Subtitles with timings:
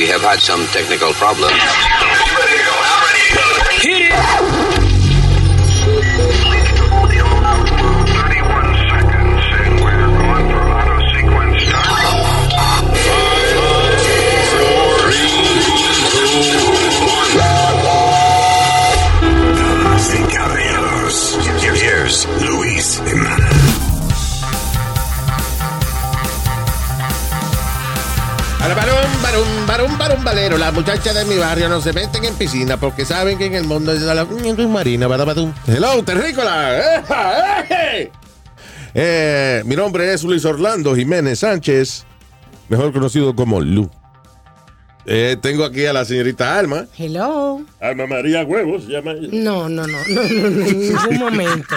[0.00, 2.19] We have had some technical problems.
[29.80, 30.58] Varón, varón, valero.
[30.58, 33.64] Las muchachas de mi barrio no se meten en piscina porque saben que en el
[33.64, 35.06] mundo es la marina.
[35.06, 35.52] badabadum.
[35.66, 37.02] Hello, terrícola.
[38.92, 42.04] Eh, mi nombre es Luis Orlando Jiménez Sánchez,
[42.68, 43.88] mejor conocido como Lu.
[45.06, 46.86] Eh, tengo aquí a la señorita Alma.
[46.98, 47.62] Hello.
[47.80, 49.28] Alma María Huevos, se llama ella.
[49.32, 51.74] No, no, no, no, no, no, en ningún momento.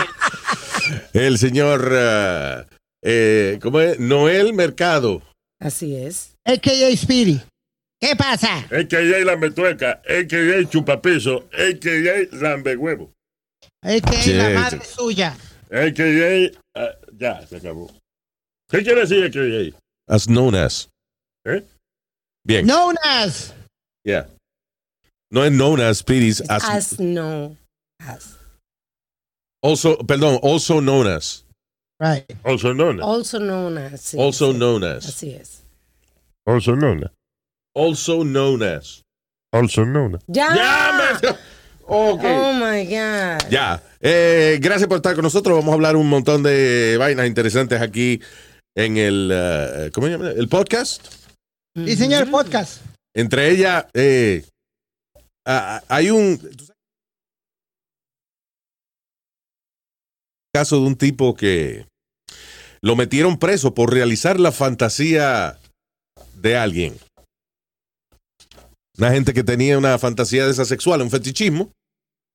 [1.13, 2.63] El señor, eh,
[3.04, 3.99] eh, ¿cómo es?
[3.99, 5.21] Noel Mercado.
[5.59, 6.31] Así es.
[6.45, 7.41] AKA Speedy.
[8.03, 8.57] ¿Qué pasa?
[8.70, 13.10] AKA Lambetueca, AKA Chupapiso, AKA Lambehuevo.
[13.82, 15.37] AKA Sí, la madre suya.
[15.71, 17.90] AKA, ah, ya, se acabó.
[18.70, 19.77] ¿Qué quiere decir AKA?
[20.10, 20.90] As known as.
[21.45, 21.63] ¿Eh?
[22.45, 23.54] Bien, Known as.
[24.05, 24.26] yeah.
[25.32, 27.55] No es known as, Speedy, as, As no.
[28.01, 28.38] As.
[29.63, 31.45] also, perdón, also known as.
[32.01, 32.26] Right.
[32.43, 34.01] Also known Also known as.
[34.01, 34.57] sí, Also sí.
[34.60, 35.05] known as.
[35.07, 35.62] Así es.
[36.45, 37.12] Also known as.
[37.76, 39.02] Also known as.
[39.52, 40.21] Also known as.
[40.27, 40.55] ¡Ya!
[40.55, 41.29] Ya, me-
[41.85, 42.24] Ok.
[42.24, 43.49] Oh my God.
[43.49, 43.84] Ya.
[43.99, 45.57] Eh, gracias por estar con nosotros.
[45.57, 48.21] Vamos a hablar un montón de vainas interesantes aquí
[48.76, 50.29] en el, eh, ¿cómo se llama?
[50.32, 51.05] El podcast.
[51.76, 52.82] Sí, señor, podcast.
[53.16, 54.46] Entre ellas, eh,
[55.46, 56.40] ah, hay un
[60.55, 61.85] caso de un tipo que
[62.82, 65.59] lo metieron preso por realizar la fantasía
[66.35, 66.96] de alguien.
[68.97, 71.72] Una gente que tenía una fantasía de esa sexual, un fetichismo.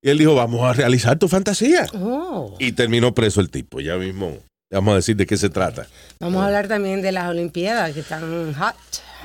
[0.03, 1.87] Y él dijo, vamos a realizar tu fantasía.
[1.95, 2.57] Oh.
[2.59, 3.81] Y terminó preso el tipo.
[3.81, 4.39] Ya mismo
[4.71, 5.87] vamos a decir de qué se trata.
[6.21, 8.75] Vamos a hablar también de las Olimpiadas que están hot.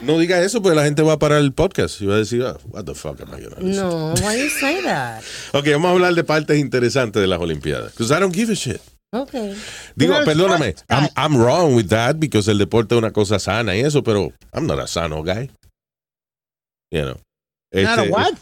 [0.02, 2.44] No diga eso, porque la gente va a parar el podcast y va a decir,
[2.44, 5.22] ah, what the fuck am I gonna No, why you say that?
[5.53, 7.91] Ok, vamos a hablar de partes interesantes de las Olimpiadas.
[7.91, 8.81] Because I don't give a shit.
[9.12, 9.56] Okay.
[9.96, 11.07] Digo, perdóname, I'm.
[11.16, 14.66] I'm wrong with that because el deporte es una cosa sana y eso, pero I'm
[14.66, 15.52] not a sano guy.
[16.90, 17.19] You know.
[17.73, 18.34] Not a Este, what?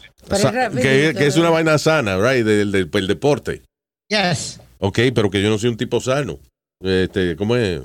[0.74, 3.62] Que, que es una vaina sana, right, del, del- del deporte.
[4.08, 4.60] Yes.
[4.78, 6.38] Ok, pero que yo no soy un tipo sano.
[6.82, 7.80] Este, ¿cómo es?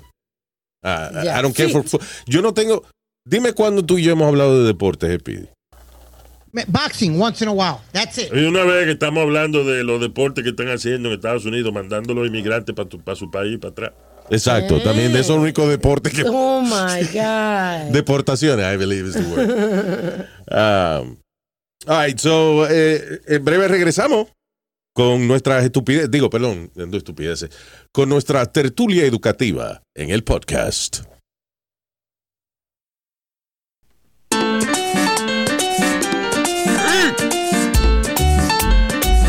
[0.84, 1.74] Ah, Ya, I don't care sí.
[1.84, 2.84] for Yo no tengo.
[3.26, 5.20] Dime cuándo tú y yo hemos hablado de deportes.
[6.52, 7.78] Me- Boxing once in a while.
[7.92, 8.32] That's it.
[8.34, 11.74] Y una vez que estamos hablando de los deportes que están haciendo en Estados Unidos,
[11.74, 13.92] mandando a los inmigrantes para su país, para atrás.
[14.30, 16.24] Exacto, también de esos ricos deportes que.
[16.28, 17.92] Oh my God.
[17.94, 20.28] Deportaciones, I believe is the word.
[20.52, 21.18] Um,
[21.86, 24.28] all right, so, eh, en breve regresamos
[24.94, 27.52] con nuestras estupideces, digo, perdón, no estupideces,
[27.92, 31.02] con nuestra tertulia educativa en el podcast.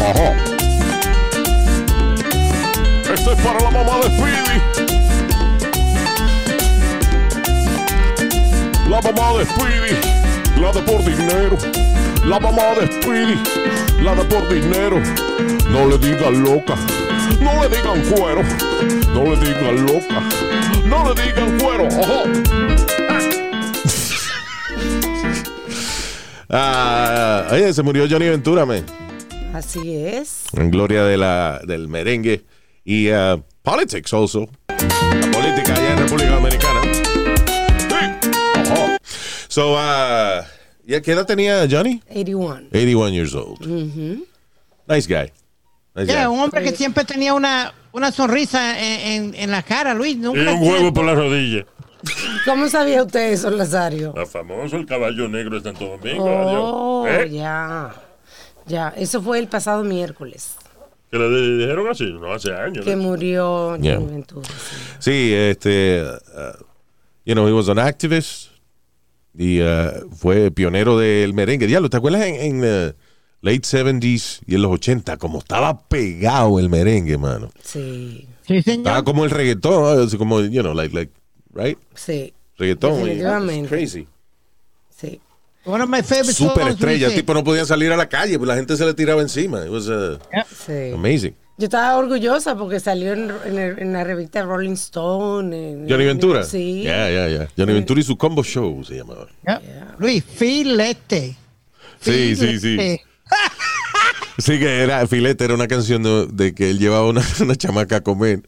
[0.00, 0.32] Ajá.
[3.12, 4.58] Esto es para la mamá de Speedy.
[8.88, 9.94] La mamá de Speedy,
[10.58, 11.97] la de por dinero.
[12.28, 13.40] La mamá de Speedy,
[14.02, 15.00] la de por dinero.
[15.70, 16.74] No le digan loca,
[17.40, 18.42] no le digan cuero.
[19.14, 20.22] No le digan loca,
[20.84, 21.88] no le digan cuero.
[21.88, 22.24] Ojo.
[26.50, 28.82] Ah, oye, se murió Johnny Ventura, man.
[29.52, 30.44] Así es.
[30.54, 32.46] En gloria de la, del merengue.
[32.86, 34.48] Y uh, politics also.
[34.68, 36.80] La política allá en República Dominicana.
[37.76, 38.30] Sí.
[38.72, 38.96] Ojo.
[39.48, 40.42] So, uh,
[40.88, 42.02] ¿ya ¿qué edad tenía Johnny?
[42.10, 42.68] 81.
[42.70, 43.60] 81 years old.
[44.88, 45.30] Nice guy.
[45.94, 46.34] Nice Yeah, guy.
[46.34, 50.14] un hombre que siempre tenía una, una sonrisa en, en, en la cara, Luis.
[50.14, 51.64] Y Nunca un huevo por la rodilla.
[52.44, 54.14] ¿Cómo sabía usted eso, Lazario?
[54.16, 56.24] La famoso, el caballo negro de Santo Domingo.
[56.24, 57.06] Oh.
[57.06, 57.28] ¿Eh?
[57.30, 57.94] ya.
[58.66, 60.54] Ya, eso fue el pasado miércoles
[61.10, 62.84] Que le di- dijeron así, no hace años.
[62.84, 63.02] que ¿no?
[63.02, 63.98] murió Johnny Yeah.
[63.98, 64.50] Sí.
[64.98, 66.62] Sí, este, uh,
[67.24, 68.50] you know, he was an activist
[69.38, 71.66] y uh, fue pionero del merengue.
[71.66, 72.92] Diablo, ¿te acuerdas en, en uh,
[73.40, 77.50] late 70s y en los 80 como estaba pegado el merengue, mano?
[77.62, 81.12] Sí, Sí, Estaba como el reggaetón, como, you know, like, like,
[81.52, 81.78] right?
[81.94, 82.96] sí, Reggaetón.
[83.04, 83.68] Definitivamente.
[83.68, 84.08] Crazy.
[84.96, 85.20] sí.
[85.66, 87.14] One of my favorite Super estrella.
[87.14, 89.66] Tipo no podía salir a la calle, pues la gente se le tiraba encima.
[89.66, 90.18] It was uh,
[90.66, 90.92] sí.
[90.94, 91.34] amazing.
[91.58, 95.56] Yo estaba orgullosa porque salió en, en el- en la revista Rolling Stone.
[95.72, 96.44] en- Johnny Ventura.
[96.44, 96.82] Sí.
[96.84, 97.48] Ya, ya, ya.
[97.56, 99.26] Johnny Ventura y su combo show se llamaba.
[99.44, 99.60] Ya.
[99.98, 101.34] Luis, filete.
[102.00, 103.00] Sí, sí, sí.
[104.38, 107.96] Sí, que era, Filete era una canción de, de que él llevaba una, una chamaca
[107.96, 108.42] a comer.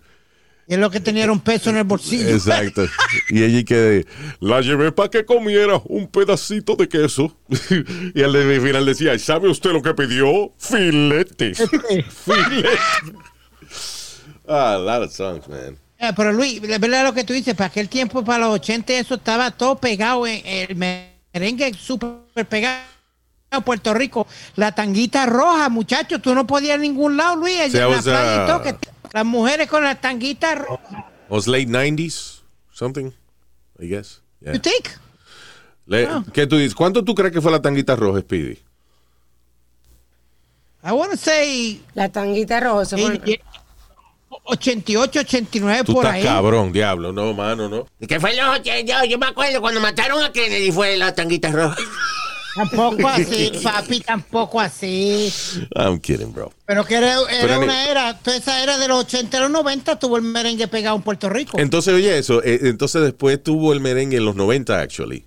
[0.71, 2.29] Y es lo que tenía un peso en el bolsillo.
[2.29, 2.87] Exacto.
[3.29, 4.07] Y ella y que
[4.39, 7.37] la llevé para que comiera un pedacito de queso.
[8.15, 8.33] y al
[8.63, 10.53] final decía, ¿sabe usted lo que pidió?
[10.59, 11.55] Filete.
[12.25, 12.69] Filete.
[14.47, 15.77] Ah, a lot of songs, man.
[15.99, 18.93] Eh, pero Luis, la verdad lo que tú dices, para aquel tiempo, para los 80,
[18.93, 22.85] eso estaba todo pegado en el merengue, súper pegado.
[23.65, 28.05] Puerto Rico, la tanguita roja, muchachos, tú no podías a ningún lado, Luis, allá en
[28.05, 28.77] la y todo, que
[29.13, 31.11] las mujeres con la tanguita roja.
[31.29, 32.43] Was late 90s,
[32.73, 33.11] something,
[33.79, 34.21] I guess.
[34.41, 34.55] Yeah.
[34.55, 34.89] You think?
[35.87, 36.75] Le- ¿Qué tú dices?
[36.75, 38.59] ¿Cuánto tú crees que fue la tanguita roja, Speedy?
[40.83, 42.83] I want to say La tanguita roja.
[42.83, 43.41] eso fue- eh, eh,
[44.45, 46.23] 88, 89 Tú por estás ahí.
[46.23, 47.13] cabrón, diablo.
[47.13, 47.87] No, mano, no.
[48.07, 51.51] Que fue los 80, yo, yo me acuerdo cuando mataron a Kennedy fue la tanguita
[51.51, 51.77] roja.
[52.55, 55.33] Tampoco así, papi, tampoco así.
[55.77, 56.53] I'm kidding, bro.
[56.67, 59.41] Pero que era, era Pero ni- una era, toda esa era de los 80 a
[59.43, 61.59] los 90 tuvo el merengue pegado en Puerto Rico.
[61.59, 62.43] Entonces, oye, eso.
[62.43, 65.27] eh, entonces, después tuvo el merengue en los 90, actually.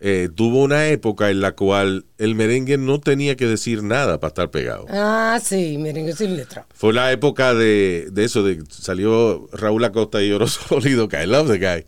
[0.00, 4.28] Eh, tuvo una época en la cual el merengue no tenía que decir nada para
[4.28, 4.84] estar pegado.
[4.90, 6.66] Ah, sí, merengue sin letra.
[6.74, 11.26] Fue la época de, de eso, de salió Raúl Acosta y Oro Sólido, que I
[11.26, 11.86] love the guy.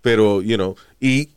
[0.00, 1.33] Pero, you know, y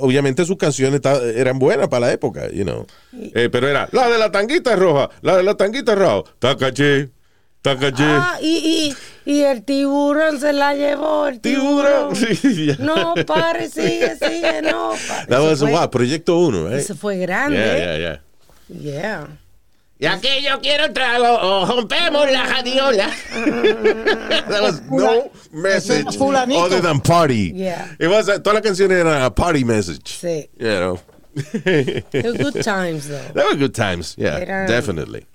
[0.00, 1.00] obviamente sus canciones
[1.36, 2.86] eran buenas para la época, you know.
[3.12, 7.10] Eh, pero era la de la tanguita roja, la de la tanguita roja, tacaché,
[7.62, 8.04] tacaché.
[8.04, 8.94] Ah, y,
[9.26, 12.12] y, y el tiburón se la llevó, el Tiburón.
[12.14, 12.36] tiburón.
[12.36, 12.76] Sí, ya.
[12.78, 14.92] No, pare, sigue, sigue, no.
[15.08, 15.26] pare.
[15.28, 16.78] That was, fue- wow, Proyecto 1, right?
[16.78, 17.56] Eso fue grande.
[17.56, 18.20] Yeah, yeah, yeah.
[18.68, 19.26] Yeah.
[20.00, 23.10] Y aquí yo quiero trago o rompemos la radiola.
[24.48, 27.52] That was no message other than party.
[27.54, 27.88] Yeah.
[27.98, 30.20] It was, uh, todas las canciones eran a party message.
[30.20, 30.48] Sí.
[30.58, 31.00] You know.
[31.34, 33.32] They were good times, though.
[33.34, 35.26] They were good times, yeah, Eran- definitely.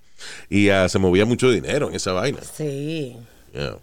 [0.49, 2.39] Y ah, se movía mucho dinero en esa vaina.
[2.41, 3.17] Sí.
[3.53, 3.75] Yeah.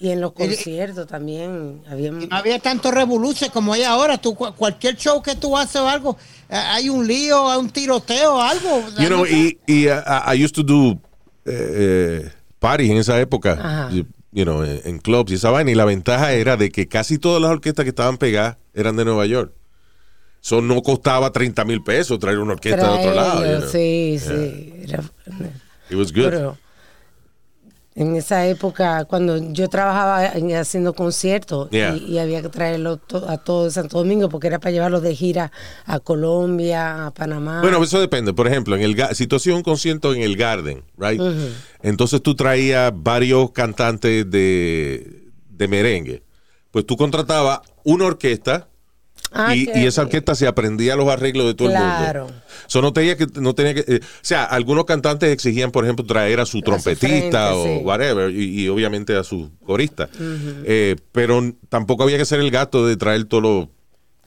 [0.00, 1.82] Y en los conciertos también.
[1.90, 2.12] Había...
[2.12, 4.16] No había tanto revoluce como hay ahora.
[4.18, 6.16] Tú, cu- cualquier show que tú haces o algo,
[6.48, 8.84] eh, hay un lío, hay un tiroteo, algo.
[8.98, 9.94] You know, y, y uh,
[10.32, 10.92] I I used to do
[11.44, 12.30] eh, eh,
[12.60, 13.90] parties en esa época, Ajá.
[13.90, 14.04] you,
[14.44, 15.72] know, en, en clubs y esa vaina.
[15.72, 19.04] Y la ventaja era de que casi todas las orquestas que estaban pegadas eran de
[19.04, 19.52] Nueva York.
[20.40, 23.34] Eso no costaba 30 mil pesos traer una orquesta de otro lado.
[23.40, 23.70] you Traerlo, know.
[23.72, 24.72] Sí, sí.
[24.84, 25.02] Era-
[25.90, 26.30] It was good.
[26.30, 26.56] Pero
[28.00, 31.96] en esa época, cuando yo trabajaba en- haciendo conciertos Yeah.
[31.96, 35.14] y, y había que traerlo to- a todo Santo Domingo porque era para llevarlo de
[35.16, 35.50] gira
[35.84, 37.60] a Colombia, a Panamá.
[37.60, 38.32] Bueno, eso depende.
[38.32, 41.20] Por ejemplo, en el si tú hacías un concierto en el Garden, right?
[41.82, 46.22] Entonces tú traías varios cantantes de, de merengue.
[46.70, 48.68] Pues tú contratabas una orquesta
[49.30, 52.26] Ah, y, esa orquesta se aprendía los arreglos de todo Claro.
[52.26, 52.42] el mundo.
[52.66, 56.04] So, no tenía que, no tenía que, eh, o sea, algunos cantantes exigían, por ejemplo,
[56.06, 57.84] traer a su trompetista frente, o sí.
[57.84, 60.08] whatever, y, y obviamente a su corista.
[60.18, 63.68] Eh, pero tampoco había que hacer el gasto de traer todos los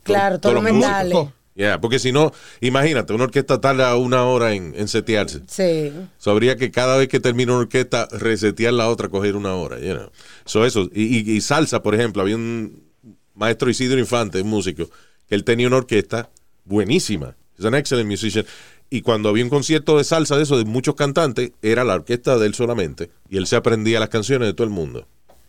[0.03, 0.87] Claro, todos todos los músicos.
[1.03, 1.27] metales.
[1.53, 2.31] Yeah, porque si no,
[2.61, 5.41] imagínate, una orquesta tarda una hora en, en setearse.
[5.47, 5.91] Sí.
[6.17, 9.77] So, habría que cada vez que termina una orquesta, resetear la otra, coger una hora.
[9.79, 10.11] You know?
[10.45, 10.89] So, eso.
[10.93, 12.89] Y, y- y salsa, por ejemplo, había un
[13.35, 14.89] maestro Isidro Infante, un músico,
[15.27, 16.29] que él tenía una orquesta
[16.65, 17.35] buenísima.
[17.57, 18.45] Es un excellent musician.
[18.89, 22.37] Y cuando había un concierto de salsa de eso, de muchos cantantes, era la orquesta
[22.37, 23.09] de él solamente.
[23.29, 25.07] Y él se aprendía las canciones de todo el mundo.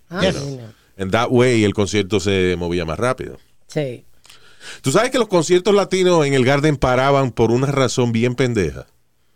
[0.08, 0.74] Ah, mira.
[0.96, 3.38] En that way, el concierto se movía más rápido.
[3.66, 4.04] Sí.
[4.80, 8.86] Tú sabes que los conciertos latinos en el Garden paraban por una razón bien pendeja.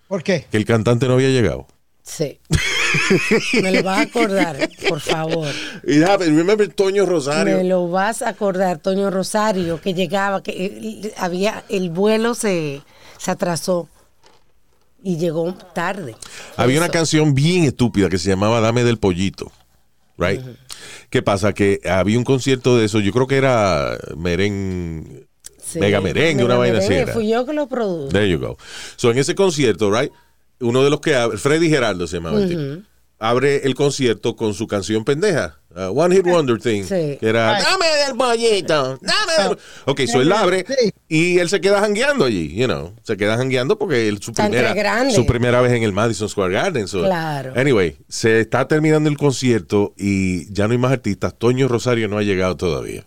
[0.07, 0.47] ¿Por qué?
[0.51, 1.67] Que el cantante no había llegado.
[2.07, 2.39] Sí.
[3.63, 5.49] Me lo vas a acordar, por favor.
[5.85, 6.37] It happened.
[6.37, 7.57] Remember Toño Rosario?
[7.57, 12.81] Me lo vas a acordar, Toño Rosario, que llegaba, que eh, había, el vuelo se,
[13.19, 13.89] se atrasó
[15.03, 16.15] y llegó tarde.
[16.57, 19.51] Había una canción bien estúpida que se llamaba Dame del Pollito.
[20.17, 20.41] Right?
[21.11, 21.53] ¿Qué pasa?
[21.53, 25.27] Que había un concierto de eso, yo creo que era Meren,
[25.67, 25.81] Sí.
[25.81, 26.95] Mega Merengue, una vaina así.
[27.13, 28.13] Fui yo que lo produje.
[28.13, 28.57] There you go.
[28.95, 30.13] So, en ese concierto, right?
[30.61, 32.87] Uno de los que abre, Freddy Geraldo se llamaba el tipo,
[33.19, 35.59] abre el concierto con su canción pendeja.
[35.75, 36.83] uh, One Hit Wonder Thing.
[36.85, 37.17] Sí.
[37.21, 37.61] Que era.
[37.63, 38.99] Dame del pollito.
[39.03, 39.59] Dame del...
[39.87, 40.65] Ok, so él abre
[41.09, 42.95] y él se queda jangueando allí, you know.
[43.03, 44.73] Se queda jangueando porque él, su, primera,
[45.15, 46.89] su primera vez en el Madison Square Garden.
[46.89, 47.53] so- Claro.
[47.57, 51.35] Anyway, se está terminando el concierto y ya no hay más artistas.
[51.39, 53.07] Toño Rosario no ha llegado todavía.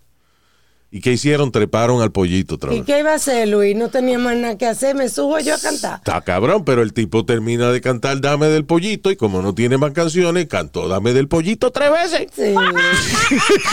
[0.91, 1.51] ¿Y qué hicieron?
[1.51, 3.75] Treparon al pollito otra ¿Y qué iba a hacer, Luis?
[3.75, 4.95] No tenía más nada que hacer.
[4.95, 5.97] Me subo yo a cantar.
[5.97, 9.77] Está cabrón, pero el tipo termina de cantar Dame del pollito y como no tiene
[9.77, 12.27] más canciones, cantó Dame del pollito tres veces.
[12.35, 12.55] Sí.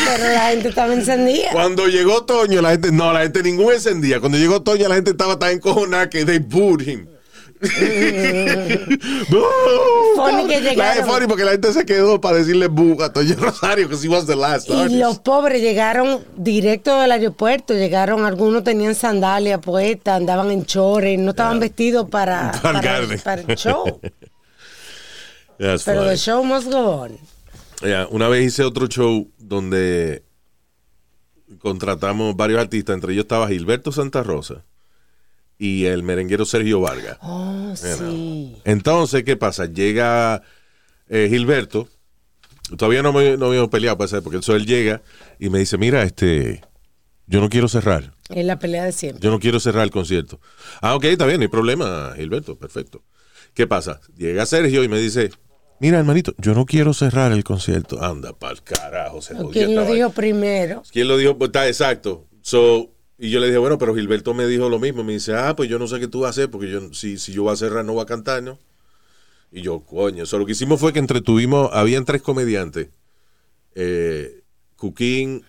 [0.06, 1.52] Pero la gente estaba encendida.
[1.52, 4.20] Cuando llegó Toño, la gente, no, la gente ningún encendía.
[4.20, 7.06] Cuando llegó Toño, la gente estaba tan encojonada que they booed him.
[10.16, 11.04] Funny que La- llegaron.
[11.04, 14.08] es funny porque la gente se quedó para decirle boo a Toño Rosario, que he
[14.08, 14.98] was the last Y artist.
[15.00, 21.30] los pobres llegaron directo del aeropuerto, llegaron, algunos tenían sandalias puestas, andaban en chores, no
[21.30, 24.00] estaban vestidos para, Para el para, show.
[25.58, 26.10] That's Pero funny.
[26.10, 27.18] the show must go on.
[28.10, 30.22] Una vez hice otro show donde
[31.58, 34.64] contratamos varios artistas, entre ellos estaba Gilberto Santa Rosa
[35.58, 37.18] y el merenguero Sergio Vargas.
[37.22, 38.56] Oh, sí.
[38.64, 39.66] Entonces, ¿qué pasa?
[39.66, 40.42] Llega
[41.08, 41.88] eh, Gilberto,
[42.76, 45.02] todavía no, me, no habíamos peleado, pues, porque eso él llega
[45.38, 46.62] y me dice, mira, este,
[47.26, 49.22] yo no quiero cerrar, Es la pelea de siempre.
[49.22, 50.40] yo no quiero cerrar el concierto.
[50.80, 53.02] Ah, ok, está bien, no hay problema, Gilberto, perfecto.
[53.54, 54.00] ¿Qué pasa?
[54.16, 55.30] Llega Sergio y me dice,
[55.80, 58.02] mira, hermanito, yo no quiero cerrar el concierto.
[58.04, 60.82] Anda, pa'l carajo, se ¿Quién lo dijo primero?
[60.92, 61.38] ¿Quién lo dijo?
[61.38, 62.26] Pues está exacto.
[62.42, 65.02] So, y yo le dije, bueno, pero Gilberto me dijo lo mismo.
[65.02, 67.18] Me dice, ah, pues yo no sé qué tú vas a hacer, porque yo, si,
[67.18, 68.58] si yo voy a cerrar, no voy a cantar, ¿no?
[69.50, 70.26] Y yo, coño.
[70.26, 72.88] So, lo que hicimos fue que entretuvimos, habían tres comediantes.
[73.74, 74.42] Eh,
[74.76, 75.44] Cuquín,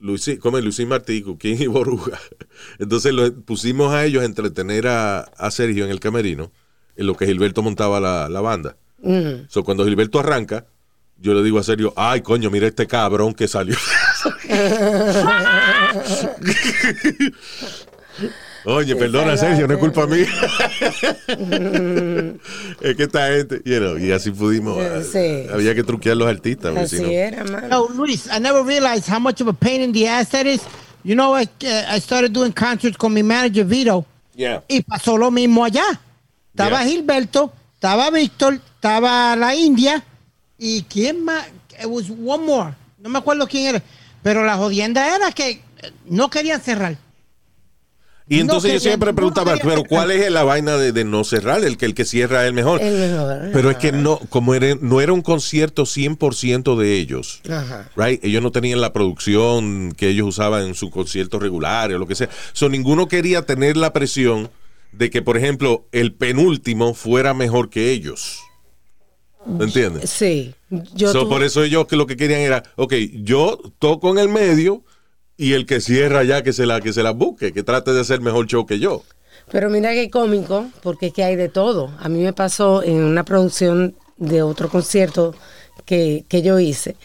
[0.00, 2.18] Luisín, Luisín Martí, Cuquín y Boruga.
[2.80, 6.50] Entonces lo, pusimos a ellos a entretener a, a Sergio en el camerino,
[6.96, 8.76] en lo que Gilberto montaba la, la banda.
[8.98, 9.46] Mm.
[9.48, 10.66] So, cuando Gilberto arranca,
[11.18, 13.76] yo le digo a Sergio, ay, coño, mira este cabrón que salió.
[18.64, 20.26] Oye, perdona, Sergio, no es culpa mía.
[22.80, 24.78] es que esta gente, you know, y así pudimos.
[25.10, 25.46] Sí.
[25.52, 26.72] Había que truquear los artistas.
[26.88, 27.68] si Así no- era, mano.
[27.68, 30.60] No, Luis, I never realized how much of a pain in the ass that is.
[31.02, 34.06] You know, I, uh, I started doing concerts con mi manager Vito.
[34.36, 34.62] Yeah.
[34.68, 36.00] Y pasó lo mismo allá.
[36.54, 36.90] Estaba Yeah.
[36.90, 40.04] Gilberto, estaba Víctor, estaba la India.
[40.58, 41.48] ¿Y quién más?
[41.80, 42.74] It was one more.
[43.00, 43.82] No me acuerdo quién era.
[44.22, 45.60] Pero la jodienda era que
[46.06, 46.96] no querían cerrar.
[48.28, 51.64] Y entonces No, yo siempre preguntaba, pero ¿cuál es la vaina de, de no cerrar?
[51.64, 52.80] El que el que cierra es el mejor.
[52.80, 53.50] El mejor.
[53.52, 57.42] Pero es que no, como era, no era un concierto 100% de ellos.
[57.50, 57.90] Ajá.
[57.96, 58.24] Right?
[58.24, 62.14] Ellos no tenían la producción que ellos usaban en sus conciertos regulares o lo que
[62.14, 62.30] sea.
[62.52, 64.50] So, ninguno quería tener la presión
[64.92, 68.38] de que, por ejemplo, el penúltimo fuera mejor que ellos.
[69.44, 70.08] ¿Me entiendes?
[70.08, 70.54] Sí.
[70.94, 74.18] Yo So, tuve- por eso ellos que lo que querían era, ok, yo toco en
[74.18, 74.84] el medio
[75.42, 78.00] y el que cierra ya que se la que se la busque, que trate de
[78.00, 79.02] hacer mejor show que yo.
[79.50, 81.90] Pero mira qué cómico, porque es que hay de todo.
[81.98, 85.34] A mí me pasó en una producción de otro concierto
[85.84, 86.96] que, que yo hice,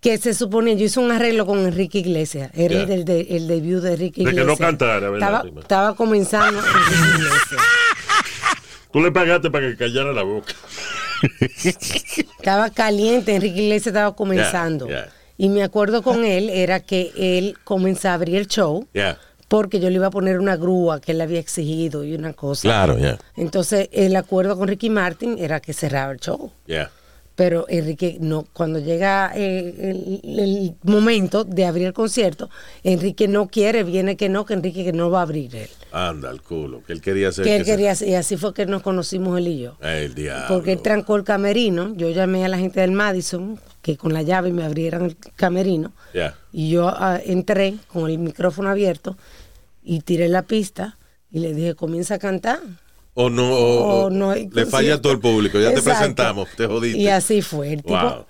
[0.00, 2.94] que se suponía, yo hice un arreglo con Enrique Iglesias, era Ya.
[2.94, 4.58] el, de- el debut de Enrique De que no Iglesias.
[4.60, 5.42] cantara, ¿verdad?
[5.46, 7.62] Estaba, estaba comenzando Enrique Iglesias.
[8.92, 10.54] Tú le pagaste para que callara la boca.
[11.64, 14.88] Estaba caliente, Enrique Iglesias estaba comenzando.
[14.88, 15.08] Ya.
[15.38, 18.86] Y me acuerdo con él, era que él comenzaba a abrir el show,
[19.48, 22.62] porque yo le iba a poner una grúa que él había exigido y una cosa.
[22.62, 23.18] Claro, ya.
[23.36, 26.50] Entonces, el acuerdo con Ricky Martin era que cerraba el show.
[26.66, 26.90] Ya.
[27.36, 32.48] Pero Enrique, no, cuando llega eh, el, el momento de abrir el concierto,
[32.82, 35.68] Enrique no quiere, viene que no, que Enrique que no va a abrir él.
[35.92, 38.54] Anda al culo, que él quería hacer Que él que quería, hacer- y así fue
[38.54, 39.76] que nos conocimos él y yo.
[39.82, 40.46] El diablo.
[40.48, 44.22] Porque él trancó el camerino, yo llamé a la gente del Madison, que con la
[44.22, 45.92] llave me abrieran el camerino,
[46.52, 49.16] y yo ah, entré con el micrófono abierto
[49.84, 50.98] y tiré la pista
[51.30, 52.58] y le dije, comienza a cantar.
[53.14, 55.82] O no, o- o o no hay le falla a todo el público, ya te
[55.82, 56.98] presentamos, te jodiste.
[56.98, 57.74] Y así fue.
[57.74, 58.24] El tipo, Wow.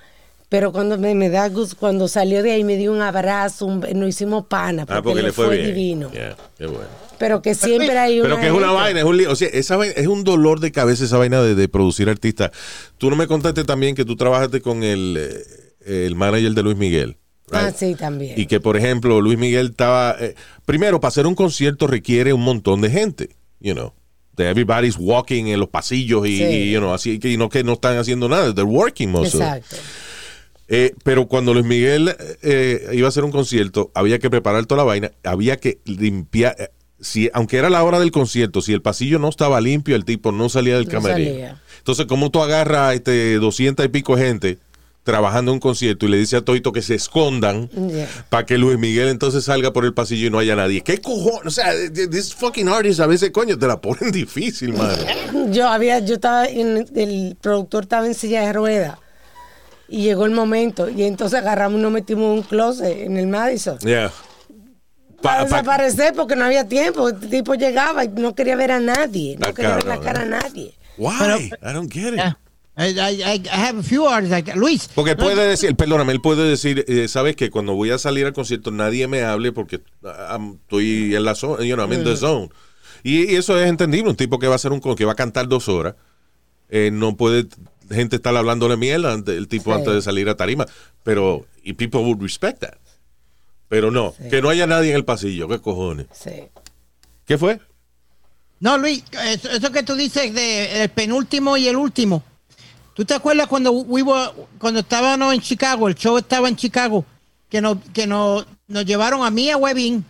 [0.50, 3.80] Pero cuando me, me da gusto, cuando salió de ahí me dio un abrazo, un-
[3.80, 5.74] nos hicimos pana, porque, Ah, porque le fue, bien.
[5.74, 6.10] divino.
[6.12, 6.84] Ya, qué bueno.
[7.18, 9.30] Pero que siempre hay una Pero que es una vaina, es un lío.
[9.32, 12.50] O sea, esa vaina- es un dolor de cabeza esa vaina de, de producir artistas.
[12.98, 16.76] Tú no me contaste también que tú trabajaste con el, eh, el manager de Luis
[16.76, 17.16] Miguel.
[17.52, 18.34] Ah, sí, también.
[18.38, 20.16] Y que, por ejemplo, Luis Miguel estaba.
[20.18, 23.30] eh, primero, para hacer un concierto requiere un montón de gente,
[23.60, 23.92] you know.
[24.36, 26.44] De everybody's walking en los pasillos y, Sí.
[26.44, 28.52] y, you know, así que y no que no están haciendo nada.
[28.54, 29.34] They're working most.
[29.36, 29.76] Exacto.
[30.68, 34.78] Eh, pero cuando Luis Miguel eh, iba a hacer un concierto, había que preparar toda
[34.78, 36.72] la vaina, había que limpiar.
[37.00, 40.32] Si, aunque era la hora del concierto, si el pasillo no estaba limpio, el tipo
[40.32, 41.30] no salía del No camerino.
[41.30, 41.62] salía.
[41.78, 44.58] Entonces, ¿cómo tú agarras este, 200 y pico gente
[45.04, 48.08] trabajando en un concierto y le dice a Toito que se escondan Yeah.
[48.28, 50.80] para que Luis Miguel entonces salga por el pasillo y no haya nadie?
[50.80, 51.46] ¿Qué cojones?
[51.46, 54.96] O sea, this fucking artists a veces, coño, te la ponen difícil, mano.
[55.52, 58.98] Yo había, yo estaba en, el productor estaba en silla de ruedas
[59.88, 63.28] y llegó el momento y entonces agarramos y nos metimos en un closet en el
[63.28, 63.78] Madison.
[63.80, 64.10] Yeah.
[65.26, 67.08] Para Pa- pa- desaparecer porque no había tiempo.
[67.08, 69.36] Este tipo llegaba y no quería ver a nadie.
[69.38, 70.28] No Ah, quería ver la cara a eh.
[70.28, 70.74] nadie.
[70.98, 71.50] Why?
[71.62, 72.20] I don't get it.
[72.78, 74.56] I, I, I have a few artists like that.
[74.58, 74.88] Luis.
[74.94, 78.26] Porque no, puede decir, perdóname, él puede decir, eh, sabes que cuando voy a salir
[78.26, 81.92] al concierto nadie me hable porque ah, I'm- estoy en la zona, you know, I'm
[81.94, 82.50] in the zone.
[83.02, 85.16] Y, y eso es entendible, un tipo que va a hacer un que va a
[85.16, 85.94] cantar dos horas,
[86.68, 87.46] eh, no puede
[87.90, 89.78] gente estar hablándole mierda el tipo Sí.
[89.78, 90.66] antes de salir a tarima,
[91.02, 92.74] pero y people would respect that.
[93.68, 96.06] Pero no, que no haya nadie en el pasillo, qué cojones.
[96.12, 96.30] Sí.
[97.26, 97.60] ¿Qué fue?
[98.60, 102.22] No, Luis, eso, eso que tú dices de el penúltimo y el último.
[102.94, 107.04] ¿Tú te acuerdas cuando we were- cuando estábamos en Chicago, el show estaba en Chicago,
[107.50, 110.04] que nos, que nos, nos llevaron a mí, a Webin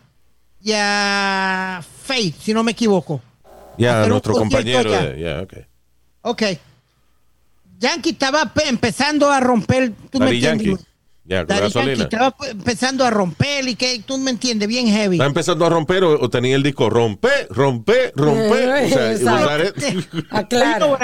[0.62, 3.20] y a Faith, si no me equivoco.
[3.78, 5.52] Ya, nuestro compañero ya, ok.
[6.22, 6.42] Ok.
[7.78, 10.86] Yankee estaba pe- empezando a romper, tú me entiendes.
[11.26, 11.28] Yankee.
[11.28, 12.04] Ya, con Daddy Yankee gasolina.
[12.04, 15.16] estaba pe- empezando a romper y que tú me entiendes, bien heavy.
[15.16, 18.84] ¿Está empezando a romper o, o tenía el disco rompe, rompe, rompe?
[18.84, 19.12] O sea,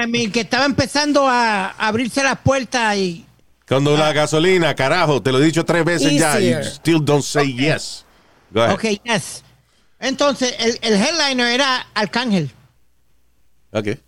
[0.07, 3.27] mean, que estaba empezando a abrirse las puertas y
[3.69, 6.65] Cuando la gasolina, carajo, te lo he dicho tres veces ya, you Easier.
[6.65, 8.05] still don't say yes.
[8.51, 8.75] Go ahead.
[8.75, 9.43] Ok, yes.
[9.99, 12.51] Entonces, el, el headliner era Arcángel.
[13.73, 13.99] Okay.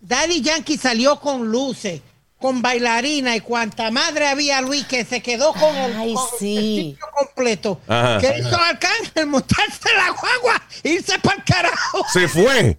[0.00, 2.00] Daddy Yankee salió con luces,
[2.44, 6.56] con bailarina y cuanta madre había Luis que se quedó con el, Ay, con sí.
[6.58, 7.80] el sitio completo.
[7.88, 8.18] Ajá.
[8.20, 9.26] ¿Qué hizo Arcángel?
[9.28, 12.04] Montarse la guagua, irse para el carajo.
[12.12, 12.78] Se fue.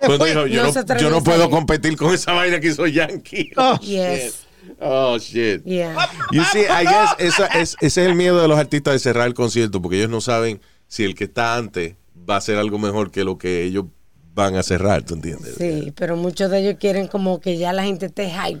[0.00, 0.28] Cuando fue.
[0.28, 2.66] dijo, yo No no, se atrevió yo no a puedo competir con esa vaina que
[2.66, 3.52] hizo Yankee.
[3.56, 4.40] Oh, Yes.
[4.80, 5.64] Oh, shit.
[5.64, 5.96] Yeah.
[6.32, 9.26] You see, I guess esa es, ese es el miedo de los artistas de cerrar
[9.28, 11.94] el concierto porque ellos no saben si el que está antes
[12.28, 13.86] va a hacer algo mejor que lo que ellos
[14.34, 15.54] van a cerrar, ¿tú entiendes?
[15.56, 18.60] Sí, pero muchos de ellos quieren como que ya la gente esté hype,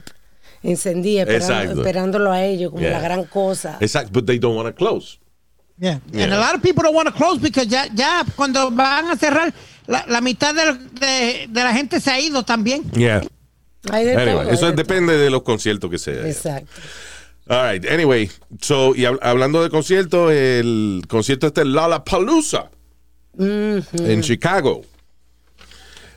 [0.70, 2.92] encendida, esperando- esperándolo a ellos como Yeah.
[2.92, 3.78] la gran cosa.
[3.80, 5.18] Exacto, but they don't want to close.
[5.78, 6.00] Yeah.
[6.12, 6.24] Yeah.
[6.24, 9.16] And a lot of people don't want to close because ya, ya cuando van a
[9.16, 9.52] cerrar,
[9.86, 12.90] la, la mitad de, de la gente se ha ido también.
[12.92, 13.22] Yeah.
[13.90, 16.26] Hay de Anyway, todo, eso de depende de los conciertos que sea.
[16.26, 16.70] Exacto.
[17.48, 18.28] All right, anyway,
[18.60, 22.70] so, y hab- hablando de conciertos, el concierto este Lollapalooza
[23.38, 24.82] en Chicago.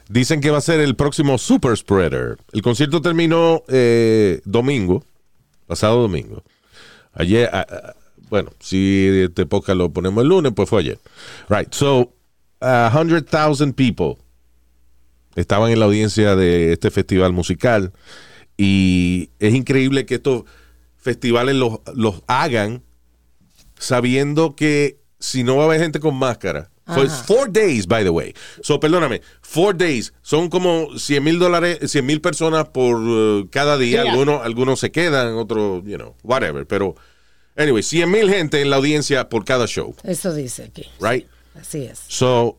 [0.10, 2.38] Dicen que va a ser el próximo Super Spreader.
[2.52, 5.06] El concierto terminó eh, domingo,
[5.68, 6.44] pasado domingo.
[7.14, 7.94] Ayer, ah, ah,
[8.28, 11.00] bueno, si este podcast lo ponemos el lunes, pues fue ayer.
[11.48, 12.12] Right, so,
[12.60, 14.18] a 100,000 people
[15.36, 17.94] estaban en la audiencia de este festival musical
[18.58, 20.44] y es increíble que estos
[20.98, 22.82] festivales los, los hagan
[23.78, 26.72] sabiendo que si no va a haber gente con máscara.
[26.94, 28.34] So it's four days, by the way.
[28.64, 30.12] So, perdóname, four days.
[30.22, 34.04] Son como 100 mil dólares, 100 mil personas por uh, cada día.
[34.04, 34.12] Yeah.
[34.12, 36.66] Algunos, algunos se quedan, otros, you know, whatever.
[36.66, 36.96] Pero,
[37.56, 40.86] anyway, 100 mil gente en la audiencia por cada show, Eso dice aquí.
[41.00, 41.28] right?
[41.60, 42.00] Así es.
[42.08, 42.58] So,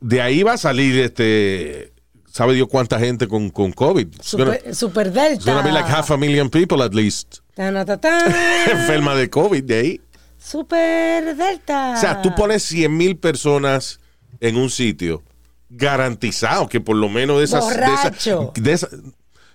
[0.00, 1.92] de ahí va a salir este,
[2.30, 4.06] ¿sabe Dios cuánta gente con, con COVID?
[4.06, 5.52] It's gonna- Super, super it's Delta.
[5.52, 8.32] gonna be like half a million people at least Tan, tan, tan.
[8.70, 10.00] enferma de COVID de ahí.
[10.48, 11.94] Super Delta.
[11.96, 14.00] O sea, tú pones 100 mil personas
[14.40, 15.22] en un sitio
[15.68, 18.52] garantizado que por lo menos de esas, de esas- Borracho.
[18.56, 18.88] de esa-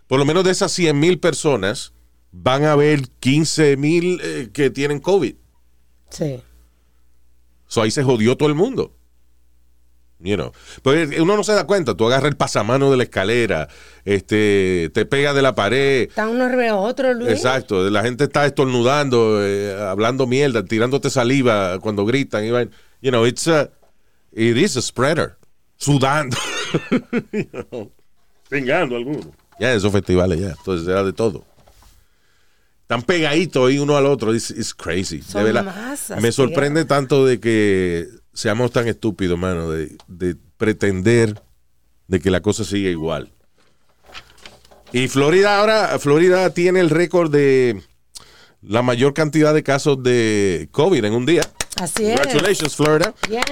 [0.08, 1.94] por lo menos de esas 100 mil personas
[2.32, 5.36] van a haber 15 mil eh, que tienen COVID.
[6.10, 6.42] Sí.
[7.68, 8.94] So ahí se jodió todo el mundo.
[10.24, 10.54] You know.
[10.82, 11.96] Pero uno no se da cuenta.
[11.96, 13.68] Tú agarras el pasamano de la escalera,
[14.06, 16.04] este, te pega de la pared.
[16.10, 17.30] Están uno arriba de otro, Luis.
[17.30, 17.90] Exacto.
[17.90, 22.46] La gente está estornudando, eh, hablando mierda, tirándote saliva cuando gritan.
[23.02, 23.70] You know, it's a,
[24.32, 25.36] it is a spreader.
[25.78, 26.38] Sudando.
[27.34, 27.92] You know.
[28.50, 29.28] Pingando algunos.
[29.60, 30.50] Ya, esos festivales, ya.
[30.58, 31.44] Entonces era de todo.
[32.82, 34.34] Están pegaditos ahí uno al otro.
[34.34, 35.18] It's, it's crazy.
[35.18, 35.64] De Son verdad.
[35.66, 41.42] masas, Me sorprende tanto de que seamos tan estúpidos, mano, de, de pretender
[42.08, 43.32] de que la cosa siga igual.
[44.92, 47.82] Y Florida ahora, Florida tiene el récord de
[48.62, 51.42] la mayor cantidad de casos de COVID en un día.
[51.82, 52.20] Así es.
[52.20, 53.14] Congratulations, Florida.
[53.28, 53.44] Bien.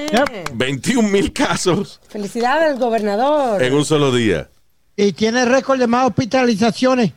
[0.54, 3.62] 21 mil casos Felicidades al gobernador.
[3.64, 4.50] en un solo día.
[4.96, 7.14] Y tiene récord de más hospitalizaciones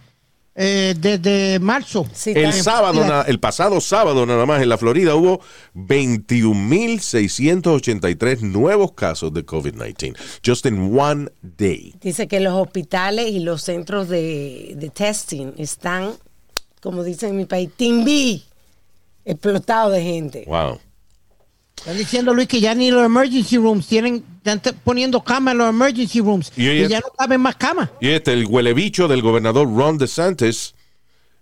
[0.57, 2.07] eh, desde marzo.
[2.13, 5.41] Sí, El sábado, el pasado sábado nada más en la Florida hubo
[5.75, 10.17] 21.683 nuevos casos de COVID-19.
[10.47, 11.93] Just in one day.
[12.01, 16.13] Dice que los hospitales y los centros de, de testing están,
[16.81, 18.45] como dicen en mi país, timbi,
[19.25, 20.45] explotados de gente.
[20.47, 20.79] Wow.
[21.77, 25.69] Están diciendo, Luis, que ya ni los emergency rooms tienen, están poniendo camas en los
[25.69, 26.53] emergency rooms.
[26.57, 27.91] Y ya no caben más camas.
[28.01, 30.75] Y este, el huelebicho del gobernador Ron DeSantis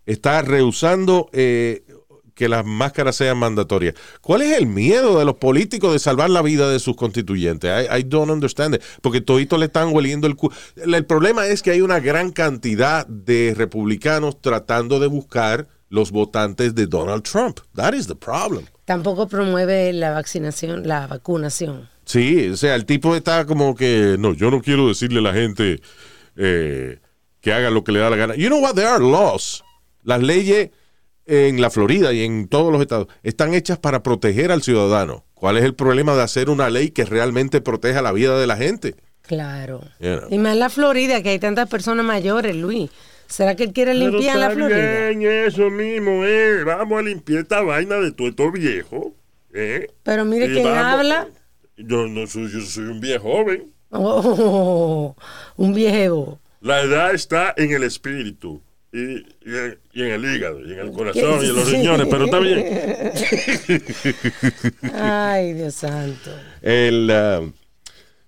[0.04, 1.84] está rehusando eh,
[2.34, 3.94] que las máscaras sean mandatorias.
[4.20, 7.70] ¿Cuál es el miedo de los políticos de salvar la vida de sus constituyentes?
[7.70, 8.82] I, I don't understand it.
[9.00, 10.50] Porque toditos le están hueliendo el cu.
[10.76, 16.10] El, el problema es que hay una gran cantidad de republicanos tratando de buscar los
[16.10, 17.60] votantes de Donald Trump.
[17.76, 18.64] That is the problem.
[18.84, 21.88] Tampoco promueve la vaccinación, la vacunación.
[22.04, 25.32] Sí, o sea, el tipo está como que, no, yo no quiero decirle a la
[25.32, 25.80] gente
[26.36, 26.98] eh,
[27.40, 28.34] que haga lo que le da la gana.
[28.34, 28.74] You know what?
[28.74, 29.62] There are laws.
[30.02, 30.70] Las leyes
[31.26, 35.24] en la Florida y en todos los estados están hechas para proteger al ciudadano.
[35.34, 38.56] ¿Cuál es el problema de hacer una ley que realmente proteja la vida de la
[38.56, 38.96] gente?
[39.22, 39.80] Claro.
[40.30, 42.90] Y más la Florida, que hay tantas personas mayores, Luis.
[43.32, 45.08] ¿Será que él quiere limpiar la Pero está Florida?
[45.10, 46.64] bien, eso mismo, eh.
[46.64, 49.14] Vamos a limpiar esta vaina de todo esto viejo.
[49.54, 49.86] Eh.
[50.02, 51.28] Pero mire Y quién vamos- habla.
[51.78, 53.72] Yo no soy, yo soy un viejo joven.
[53.90, 55.16] Oh,
[55.56, 56.38] un viejo.
[56.60, 58.60] La edad está en el espíritu.
[58.92, 59.24] Y, y
[59.56, 62.38] en, y en el hígado, y en el corazón, y en los riñones, pero está
[62.40, 62.62] bien.
[64.94, 66.30] Ay, Dios santo.
[66.60, 67.40] El, ah,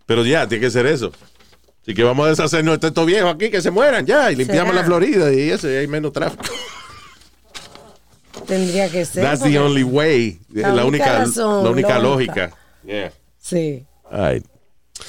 [0.06, 1.12] pero ya, tiene que ser eso.
[1.84, 4.70] Así que vamos a deshacernos de estos viejos aquí que se mueran ya y limpiamos
[4.70, 4.80] ¿Será?
[4.80, 6.42] la Florida y eso, y hay menos tráfico.
[8.46, 9.22] Tendría que ser.
[9.22, 10.38] That's the only way.
[10.52, 12.32] La La, única razón la única lógica.
[12.46, 12.56] lógica.
[12.84, 13.12] Yeah.
[13.38, 13.84] Sí.
[14.10, 14.42] Ay,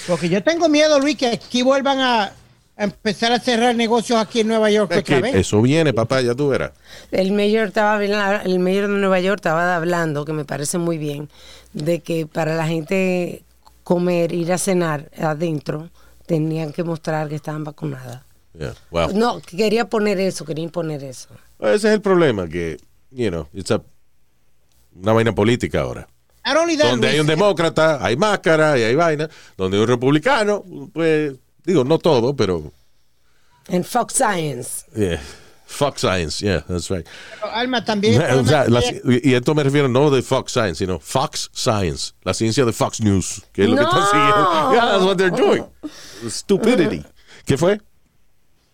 [0.07, 2.31] Porque yo tengo miedo, Luis, que aquí vuelvan a,
[2.77, 5.35] empezar a cerrar negocios aquí en Nueva York es otra que vez.
[5.35, 6.71] eso viene, papá, ya tú verás.
[7.11, 8.03] El mayor estaba
[8.43, 11.29] el mayor de Nueva York estaba hablando, que me parece muy bien,
[11.73, 13.43] de que para la gente
[13.83, 15.89] comer, ir a cenar adentro,
[16.25, 18.21] tenían que mostrar que estaban vacunadas.
[18.57, 18.73] Yeah.
[18.91, 19.11] Wow.
[19.13, 21.29] No, que quería poner eso, quería imponer eso.
[21.59, 22.77] Ese es el problema, que,
[23.11, 23.81] you know, it's a-
[24.95, 26.07] una vaina política ahora.
[26.43, 26.55] That,
[26.91, 29.27] Donde hay un demócrata, hay máscara y hay vaina.
[29.57, 31.33] Donde hay un republicano, pues,
[31.65, 32.71] digo, no todo, pero,
[33.67, 34.85] En Fox Science.
[34.95, 35.19] yeah.
[35.67, 37.05] Fox Science, yeah, that's right.
[37.53, 38.21] Alma también.
[38.39, 38.81] O sea, la-
[39.23, 43.01] y esto me refiero no de Fox Science, sino Fox Science, la ciencia de Fox
[43.01, 44.71] News, que es lo que están siguiendo.
[44.73, 45.65] Yeah, that's what they're doing.
[46.29, 47.03] Stupidity.
[47.45, 47.79] ¿Qué fue?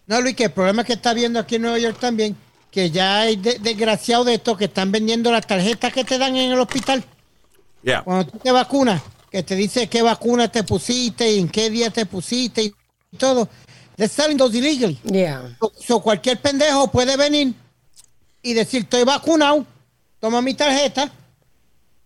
[0.07, 2.35] No, Luis, que el problema que está viendo aquí en Nueva York también,
[2.69, 6.35] que ya hay de- desgraciados de estos que están vendiendo las tarjetas que te dan
[6.35, 7.03] en el hospital
[7.83, 8.03] Yeah.
[8.03, 9.01] cuando tú te vacunas,
[9.31, 12.73] que te dice qué vacuna te pusiste y en qué día te pusiste y
[13.17, 13.49] todo.
[13.97, 14.99] They're selling those illegally.
[15.03, 15.41] Yeah.
[15.59, 17.53] So, so cualquier pendejo puede venir
[18.41, 19.65] y decir, estoy vacunado,
[20.19, 21.11] toma mi tarjeta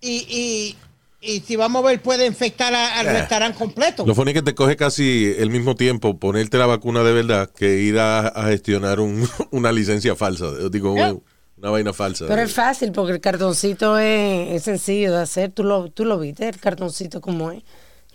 [0.02, 0.76] y, y,
[1.22, 3.14] y si vamos a ver puede infectar a- al Eh.
[3.14, 4.06] restaurante completo.
[4.06, 7.50] Lo funny es que te coge casi el mismo tiempo ponerte la vacuna de verdad
[7.50, 10.48] que ir a, a gestionar un- una licencia falsa.
[10.70, 11.12] Digo, Yeah.
[11.14, 11.22] una,
[11.58, 12.26] una vaina falsa.
[12.28, 15.52] Pero es fácil porque el cartoncito es, es sencillo de hacer.
[15.52, 17.64] Tú lo, tú lo viste, el cartoncito como es,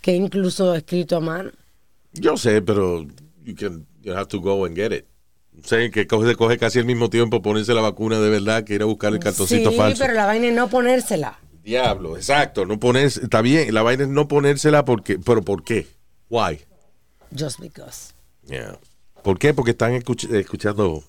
[0.01, 1.49] que incluso escrito a mano.
[2.13, 3.05] Yo sé, pero
[3.43, 5.05] you, can, you have to go and get it.
[5.65, 8.81] Sé que coge, coge casi el mismo tiempo ponerse la vacuna de verdad que ir
[8.81, 10.01] a buscar el cartoncito sí, falso.
[10.01, 11.39] pero la vaina es no ponérsela.
[11.63, 15.87] Diablo, exacto, no ponerse, está bien, la vaina es no ponérsela porque, pero ¿por qué?
[16.29, 16.59] Why?
[17.37, 18.13] Just because.
[18.47, 18.79] Yeah.
[19.21, 19.53] ¿Por qué?
[19.53, 21.03] Porque están escuch- escuchando.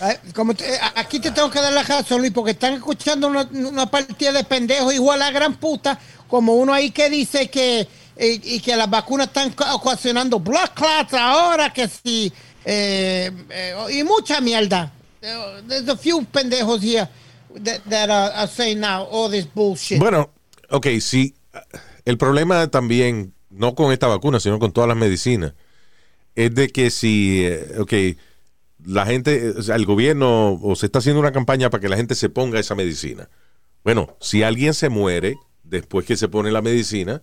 [0.00, 3.26] Eh, Como te- eh, aquí te tengo que dar la razón, Luis, porque están escuchando
[3.28, 7.88] una, una partida de pendejos igual a gran puta, como uno ahí que dice que
[8.18, 12.32] y que las vacunas están ocasionando blood clots ahora, que sí,
[12.64, 14.92] eh, eh, y mucha mierda.
[15.22, 17.08] Eh, There's a few pendejos here
[17.64, 19.98] that, that are, are saying now all this bullshit.
[19.98, 20.30] Bueno,
[20.70, 21.34] ok, sí.
[22.04, 25.54] El problema también, no con esta vacuna, sino con todas las medicinas,
[26.34, 27.46] es de que si,
[27.78, 27.92] ok,
[28.84, 32.28] la gente, el gobierno, o se está haciendo una campaña para que la gente se
[32.28, 33.28] ponga esa medicina.
[33.82, 37.22] Bueno, si alguien se muere después que se pone la medicina,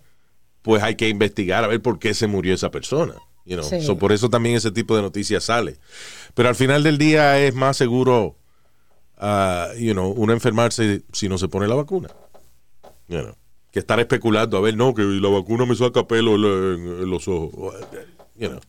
[0.66, 3.14] pues hay que investigar a ver por qué se murió esa persona.
[3.46, 3.64] You know?
[3.70, 3.82] Sí.
[3.82, 5.78] So, por eso también ese tipo de noticias sale.
[6.34, 8.36] Pero al final del día es más seguro,
[9.18, 12.10] ah, you know, uno enfermarse si no se pone la vacuna.
[13.08, 13.36] You know,
[13.72, 16.44] que estar especulando, a ver, no, que la vacuna me saca pelo en,
[16.82, 17.76] en- en los ojos.
[18.36, 18.60] You know.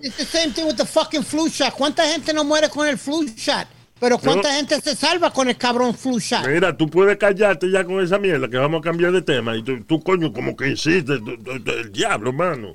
[0.00, 1.74] It's the same thing with the fucking flu shot.
[1.74, 3.66] ¿Cuánta gente no muere con el flu shot?
[3.98, 6.46] Pero ¿cuánta gente se salva con el cabrón flu shot?
[6.46, 9.56] Mira, tú puedes callarte ya con esa mierda, que vamos a cambiar de tema.
[9.56, 12.74] Y tú, tú, coño, como que insistes, tú- tú- tú- el diablo, mano.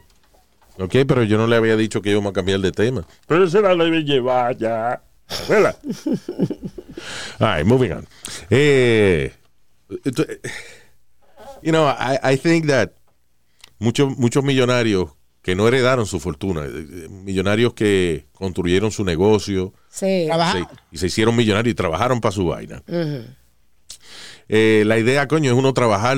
[0.79, 3.05] Ok, pero yo no le había dicho que íbamos a cambiar de tema.
[3.27, 5.03] Pero se la debe llevar ya.
[5.47, 5.77] ¿Verdad?
[7.39, 8.07] All right, moving on.
[8.49, 9.31] Eh,
[10.03, 10.25] esto-
[11.61, 12.91] you know, I, I think that
[13.79, 19.73] muchos, muchos millonarios que no heredaron su fortuna, eh, eh, millonarios que construyeron su negocio
[19.89, 20.27] Sí.
[20.53, 22.83] Se- y se hicieron millonarios y trabajaron para su vaina.
[24.47, 26.17] Eh, la idea, coño, es uno trabajar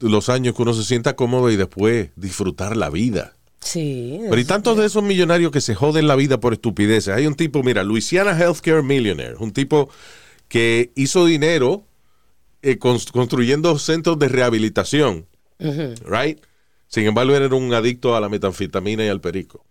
[0.00, 3.34] los años que uno se sienta cómodo y después disfrutar la vida.
[3.60, 4.18] Sí.
[4.28, 7.14] Pero y tantos de esos millonarios que se joden la vida por estupideces.
[7.14, 9.88] Hay un tipo, mira, Louisiana Healthcare Millionaire, un tipo
[10.48, 11.84] que hizo dinero
[12.62, 15.26] eh, cons- construyendo centros de rehabilitación,
[15.58, 16.38] right?
[16.92, 19.64] Sin embargo, era un adicto a la metanfetamina y al perico.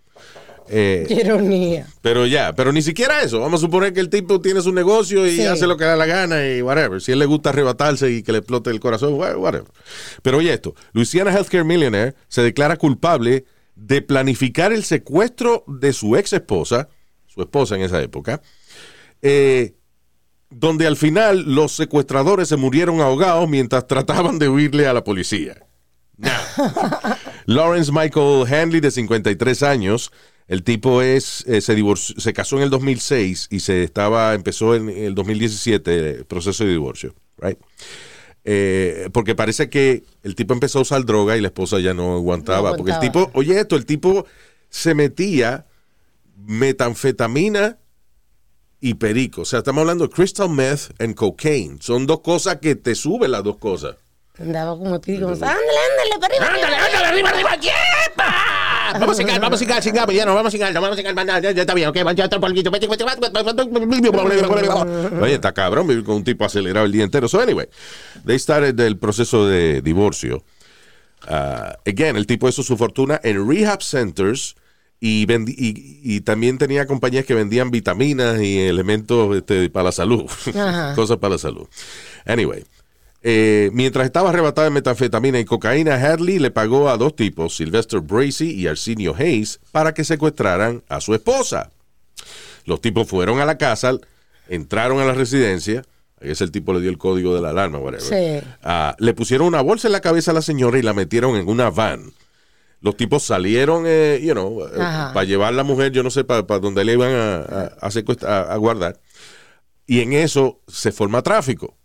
[0.74, 1.86] Eh, Qué ironía.
[2.02, 3.40] pero ya, pero ni siquiera eso.
[3.40, 5.46] Vamos a suponer que el tipo tiene su negocio y Sí.
[5.46, 7.00] hace lo que da la gana y whatever.
[7.00, 9.68] Si él le gusta arrebatarse y que le explote el corazón, wha- whatever.
[10.24, 16.16] Pero oye esto, Louisiana Healthcare Millionaire se declara culpable de planificar el secuestro de su
[16.16, 16.90] ex esposa,
[17.28, 18.42] su esposa en esa época,
[19.22, 19.74] eh,
[20.50, 25.66] donde al final los secuestradores se murieron ahogados mientras trataban de huirle a la policía.
[27.46, 30.12] Lawrence Michael Hanley, de 53 años.
[30.48, 34.76] El tipo es, eh, se, divorció- se casó en el 2006 y se estaba, empezó
[34.76, 37.58] en el 2017 el proceso de divorcio, right?
[38.44, 42.16] Eh, porque parece que el tipo empezó a usar droga y la esposa ya no
[42.16, 42.72] aguantaba.
[42.72, 43.26] No Porque el aguantaba.
[43.28, 44.26] tipo, oye esto, el tipo
[44.70, 45.68] se metía
[46.48, 47.78] metanfetamina
[48.80, 49.42] y perico.
[49.42, 51.78] O sea, estamos hablando de crystal meth and cocaine.
[51.82, 53.96] Son dos cosas que te suben las dos cosas.
[54.40, 55.28] Andaba como espíritu.
[55.28, 56.48] Ándale, ándale, para arriba.
[56.48, 57.56] ¡Ándale, ándale, arriba, arriba!
[57.56, 59.00] ¡Yepa!
[59.00, 61.14] Vamos a cingar, vamos a cingar, cingamos, ya no, vamos a cingar, no vamos a
[61.14, 62.72] nada, ya, está bien, ok, ya polvito.
[65.22, 67.28] Oye, está cabrón vivir con un tipo acelerado el día entero.
[67.28, 67.68] So, anyway,
[68.26, 70.44] they started el proceso de divorcio.
[71.30, 74.56] Uh, again, el tipo hizo su fortuna en rehab centers
[75.00, 79.92] y, vendi- y, y también tenía compañías que vendían vitaminas y elementos este, para la
[79.92, 80.26] salud.
[80.48, 80.96] Ajá.
[80.96, 81.68] Cosas para la salud.
[82.26, 82.64] Anyway.
[83.24, 88.00] Eh, mientras estaba arrebatado de metanfetamina y cocaína, Hadley le pagó a dos tipos, Sylvester
[88.00, 91.72] Bracy y Arsenio Hayes, para que secuestraran a su esposa.
[92.66, 93.94] Los tipos fueron a la casa,
[94.48, 95.84] entraron a la residencia.
[96.20, 98.02] Ese el tipo le dio el código de la alarma, whatever.
[98.42, 98.48] Sí.
[98.62, 101.48] Ah, le pusieron una bolsa en la cabeza a la señora y la metieron en
[101.48, 102.12] una van.
[102.80, 104.70] Los tipos salieron, eh, you know, eh,
[105.14, 107.90] para llevar la mujer, yo no sé, para donde le iban a, a, a
[108.28, 109.00] a- a guardar.
[109.88, 111.76] Y en eso se forma tráfico.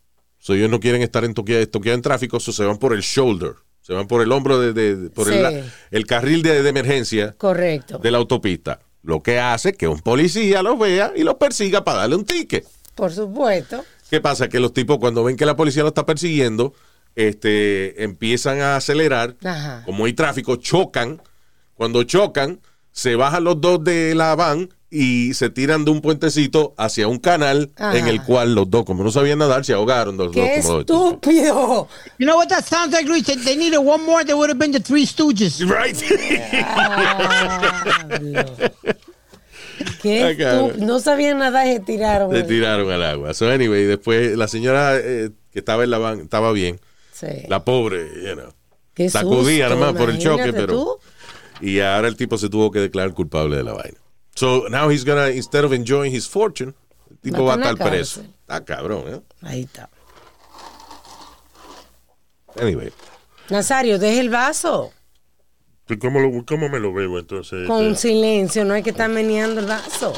[0.46, 3.00] So, ellos no quieren estar en toquea- estoqueados en tráfico, so se van por el
[3.00, 3.54] shoulder.
[3.80, 5.68] Se van por el hombro, de, de- de- por el, Sí.
[5.90, 7.98] el carril de, de emergencia Correcto.
[7.98, 8.78] de la autopista.
[9.02, 12.64] Lo que hace que un policía los vea y los persiga para darle un ticket.
[12.94, 13.84] Por supuesto.
[14.08, 14.48] ¿Qué pasa?
[14.48, 16.74] Que los tipos cuando ven que la policía lo está persiguiendo,
[17.16, 19.34] este, empiezan a acelerar.
[19.42, 19.82] Ajá.
[19.84, 21.20] Como hay tráfico, chocan.
[21.74, 22.60] Cuando chocan,
[22.92, 27.18] se bajan los dos de la van y se tiran de un puentecito hacia un
[27.18, 27.98] canal Ajá.
[27.98, 30.66] en el cual los dos, como no sabían nadar, se ahogaron los ¡Qué dos.
[30.66, 31.88] como- estúpido!
[32.18, 33.24] You know what that sounds like, Luis?
[33.24, 35.60] They, they needed one more, they would have been the Three Stooges.
[35.68, 35.96] Right.
[40.02, 40.74] ¡Qué!
[40.78, 42.32] No sabían nada y se tiraron.
[42.32, 43.34] se tiraron al agua.
[43.34, 46.80] So anyway, después la señora eh, que estaba en la van estaba bien.
[47.12, 47.26] Sí.
[47.48, 48.52] La pobre, you know,
[48.94, 50.66] Qué sacudía susto, nomás por el choque, pero.
[50.74, 50.98] tú.
[51.60, 53.98] Y ahora el tipo se tuvo que declarar culpable de la vaina.
[54.36, 56.74] So now he's gonna, instead of enjoying his fortune,
[57.10, 58.20] el tipo Va a estar preso.
[58.46, 59.20] Está cabrón, ¿eh?
[59.42, 59.88] Ahí está.
[62.60, 62.92] Anyway.
[63.50, 64.92] Nazario, deje el vaso.
[65.88, 67.66] ¿Y ¿Cómo, lo- ¿Cómo me lo bebo entonces?
[67.66, 70.12] Con Este, silencio, no hay que estar meneando el vaso.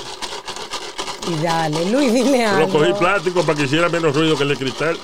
[1.29, 2.67] Y dale, Luis, dile Yo algo.
[2.67, 4.97] lo cogí plástico para que hiciera menos ruido que el de cristal.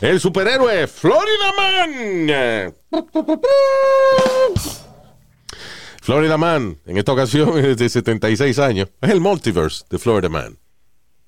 [0.00, 2.74] El superhéroe Florida Man.
[6.00, 8.88] Florida Man, en esta ocasión es de 76 años.
[9.00, 10.58] Es el multiverse de Florida Man.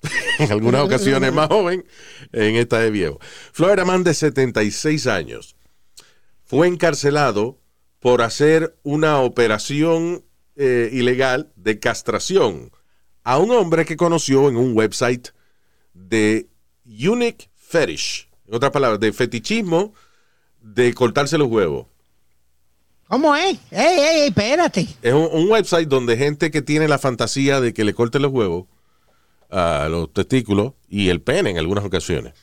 [0.39, 1.85] en algunas ocasiones más joven,
[2.31, 3.19] en esta de viejo.
[3.51, 5.55] Florida Man de 76 años
[6.43, 7.59] fue encarcelado
[7.99, 12.71] por hacer una operación eh, ilegal de castración
[13.23, 15.29] a un hombre que conoció en un website
[15.93, 16.49] de
[16.85, 18.29] Unique Fetish.
[18.47, 19.93] En otras palabras, de fetichismo
[20.59, 21.87] de cortarse los huevos.
[23.13, 23.59] ¿Cómo es?
[23.69, 24.87] Ey, ey, ey, espérate.
[25.03, 28.31] Es un, un website donde gente que tiene la fantasía de que le corten los
[28.31, 28.65] huevos,
[29.51, 32.33] a los testículos y el pene en algunas ocasiones.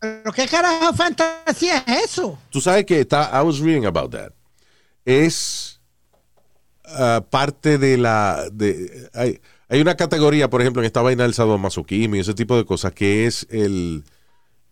[0.00, 2.36] ¿Pero qué carajo fantasía es eso?
[2.50, 4.32] Tú sabes que está, I was reading about that.
[5.04, 5.80] Es
[6.86, 11.34] ah, parte de la, de, hay, hay una categoría, por ejemplo, en esta vaina del
[11.34, 14.02] sadomasoquismo y ese tipo de cosas, que es el,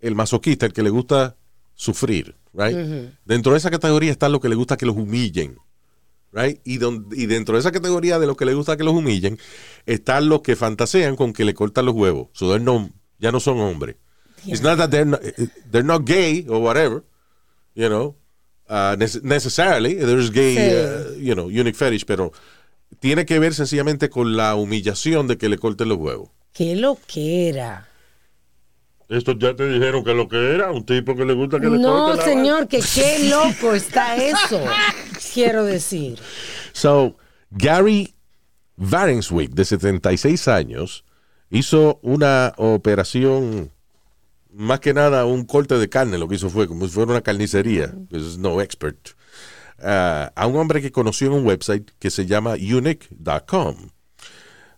[0.01, 1.37] el masoquista, el que le gusta
[1.75, 2.77] sufrir, right?
[3.25, 5.59] Dentro de esa categoría está lo que le gusta que los humillen,
[6.33, 6.61] right?
[6.65, 9.39] Y, don- y dentro de esa categoría de lo que le gusta que los humillen,
[9.87, 12.29] están los que fantasean con que le cortan los huevos.
[12.33, 13.97] So they're no, ya no son hombres.
[14.47, 15.21] It's not that they're not,
[15.71, 17.03] they're not gay or whatever,
[17.75, 18.15] you know,
[18.69, 19.95] uh, nece- necessarily.
[19.95, 20.71] There's gay, Sí.
[20.71, 22.31] uh, you know, unique fetish, pero
[23.01, 26.29] tiene que ver sencillamente con la humillación de que le corten los huevos.
[26.53, 27.89] Qué lo que era.
[29.09, 31.79] Esto ya te dijeron que lo que era, un tipo que le gusta que le
[31.79, 34.63] No, señor, que qué loco está eso.
[35.35, 36.19] Quiero decir.
[36.73, 37.17] So,
[37.51, 38.15] Gary
[38.77, 41.05] Varenswick, de 76 años,
[41.51, 43.71] hizo una operación,
[44.53, 47.21] más que nada un corte de carne, lo que hizo fue como si fuera una
[47.21, 49.11] carnicería, es no expert,
[49.81, 53.77] ah, a un hombre que conoció en un website que se llama unique.com.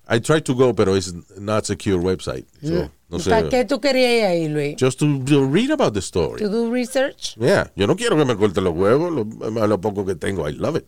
[0.09, 2.47] I tried to go, pero es not secure website.
[2.62, 3.31] So, no sé.
[3.31, 4.77] ¿Para qué tú querías ir ahí, Luis?
[4.79, 6.42] Just to, to read about the story.
[6.42, 7.37] ¿To do research?
[7.37, 10.53] Yeah, yo no quiero que me corten los huevos, lo, lo poco que tengo, I
[10.53, 10.87] love it.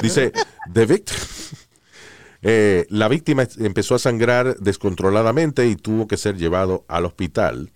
[0.00, 0.32] Dice,
[0.72, 1.16] the victim,
[2.42, 7.70] eh, la víctima empezó a sangrar descontroladamente y tuvo que ser llevado al hospital.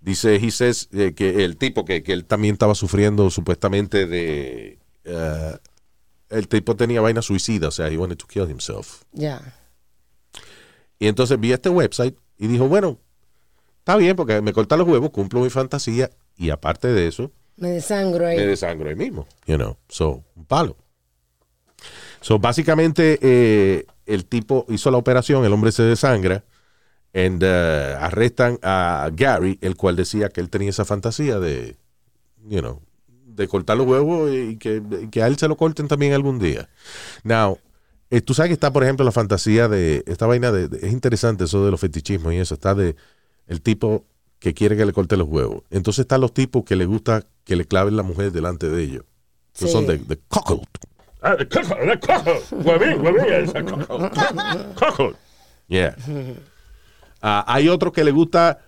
[0.00, 4.78] Dice, he says, eh, que el tipo, que, que él también estaba sufriendo supuestamente de...
[5.04, 5.58] eh,
[6.30, 9.02] el tipo tenía vaina suicida, o sea, he wanted to kill himself.
[9.12, 9.40] Ya.
[10.98, 12.98] Y entonces vi este website y dijo, bueno,
[13.78, 17.68] está bien porque me cortan los huevos, cumplo mi fantasía y aparte de eso, Me
[17.70, 18.36] desangro ahí.
[18.38, 20.76] me desangro ahí mismo, you know, so, un palo.
[22.22, 26.44] So, básicamente, eh, el tipo hizo la operación, el hombre se desangra,
[27.14, 31.76] and uh, arrestan a Gary, el cual decía que él tenía esa fantasía de,
[32.48, 36.12] you know, de cortar los huevos y que, que a él se lo corten también
[36.12, 36.68] algún día.
[37.24, 37.58] Now,
[38.10, 40.92] eh, tú sabes que está, por ejemplo, la fantasía de esta vaina de, de- es
[40.92, 42.96] interesante eso de los fetichismos y eso, está de
[43.46, 44.04] el tipo
[44.38, 45.62] que quiere que le corte los huevos.
[45.70, 49.04] Entonces están los tipos que le gusta que le claven la mujer delante de ellos.
[49.52, 49.68] Sí.
[49.68, 50.62] son de, de cuckold.
[51.22, 51.46] Ah, de.
[52.52, 53.52] Huevín, huevín.
[55.68, 55.94] Yeah.
[57.22, 58.60] Ah, hay otro que le gusta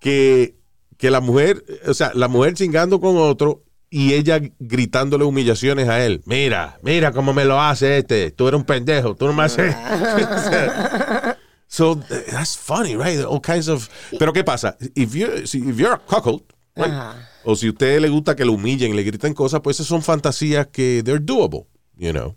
[0.00, 0.56] que,
[0.96, 6.04] que la mujer, o sea, la mujer chingando con otro y ella gritándole humillaciones a
[6.04, 6.22] él.
[6.24, 8.30] Mira, mira cómo me lo hace este.
[8.30, 9.74] Tú eres un pendejo, tú no me haces.
[11.66, 11.96] so
[12.30, 13.24] that's funny, right?
[13.24, 13.88] All kinds of.
[14.16, 14.76] Pero ¿qué pasa?
[14.94, 16.42] If you if you're a cuckold,
[16.76, 16.92] right?
[17.42, 20.02] O si a usted le gusta que lo humillen, le griten cosas, pues esas son
[20.02, 22.36] fantasías que they're doable, you know.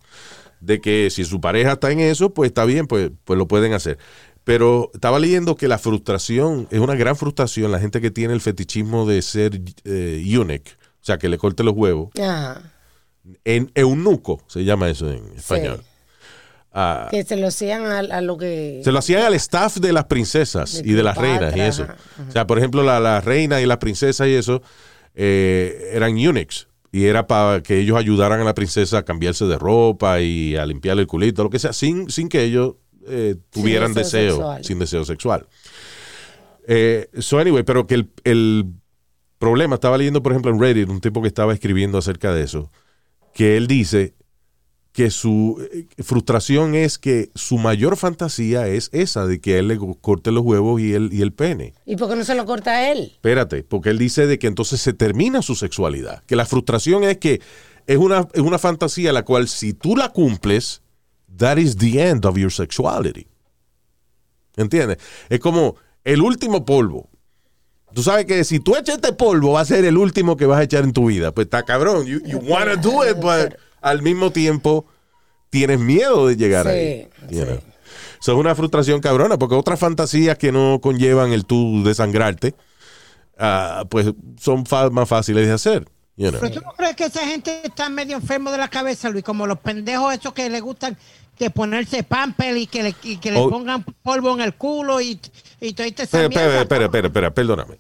[0.60, 3.74] De que si su pareja está en eso, pues está bien, pues, pues lo pueden
[3.74, 3.98] hacer.
[4.46, 8.42] Pero estaba leyendo que la frustración es una gran frustración, la gente que tiene el
[8.42, 12.10] fetichismo de ser eh, eunuch, o sea, que le corte los huevos.
[12.18, 12.62] Ajá.
[13.44, 15.80] En eunuco se llama eso en español.
[15.82, 15.88] Sí.
[16.72, 18.80] Ah, Que se lo hacían a, a lo que.
[18.84, 21.84] se lo hacían al staff de las princesas De y de las reinas y eso.
[21.84, 24.62] ajá, O sea, por ejemplo, la, la reina y las princesas y eso
[25.14, 26.68] eh, eran eunuchs.
[26.92, 30.66] Y era para que ellos ayudaran a la princesa a cambiarse de ropa y a
[30.66, 32.76] limpiarle el culito, lo que sea, sin, sin que ellos
[33.08, 35.48] eh, tuvieran deseo deseo, sin deseo sexual.
[36.68, 38.66] Eh, so, anyway, pero que el, el
[39.44, 42.72] problema, estaba leyendo, por ejemplo, en Reddit, un tipo que estaba escribiendo acerca de eso,
[43.34, 44.14] que él dice
[44.94, 49.68] que su eh, frustración es que su mayor fantasía es esa, de que a él
[49.68, 51.74] le corte los huevos y el, y el pene.
[51.86, 53.12] ¿Y por qué no se lo corta a él?
[53.16, 56.24] Espérate, porque él dice de que entonces se termina su sexualidad.
[56.26, 57.42] Que la frustración es que
[57.86, 60.82] es una, es una fantasía la cual si tú la cumples,
[61.36, 63.28] that is the end of your sexuality.
[64.56, 65.00] ¿Entiendes?
[65.28, 65.76] Es como
[66.06, 67.10] el último polvo.
[67.94, 70.60] Tú sabes que si tú echas este polvo va a ser el último que vas
[70.60, 71.32] a echar en tu vida.
[71.32, 72.06] Pues está cabrón.
[72.06, 74.86] You, you wanna do it, but al mismo tiempo
[75.50, 77.08] tienes miedo de llegar Sí, ahí.
[77.30, 77.46] you sí.
[77.46, 77.60] know.
[78.22, 82.56] Eso es una frustración cabrona, porque otras fantasías que no conllevan el tú desangrarte,
[83.38, 85.86] ah, pues son más fáciles de hacer.
[86.16, 86.40] you know.
[86.40, 89.46] Pero tú no crees que esa gente está medio enfermo de la cabeza, Luis, como
[89.46, 90.98] los pendejos esos que le gustan
[91.38, 93.50] que ponerse pamper y que le, y que le Oh.
[93.50, 95.20] pongan polvo en el culo y,
[95.60, 96.04] y mierda.
[96.04, 97.80] espera, espera, espera, espera, perdóname.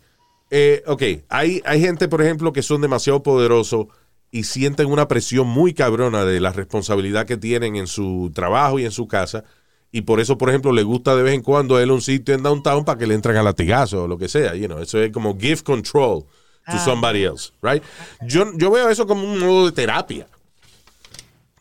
[0.55, 3.87] Eh, ok, hay, hay gente, por ejemplo, que son demasiado poderosos
[4.29, 8.85] y sienten una presión muy cabrona de la responsabilidad que tienen en su trabajo y
[8.85, 9.45] en su casa.
[9.91, 12.35] Y por eso, por ejemplo, le gusta de vez en cuando a él un sitio
[12.35, 14.53] en downtown para que le entren a latigazo o lo que sea.
[14.53, 16.23] You know, eso es como give control
[16.69, 17.81] to somebody else, right?
[18.27, 20.27] Yo, yo veo eso como un modo de terapia.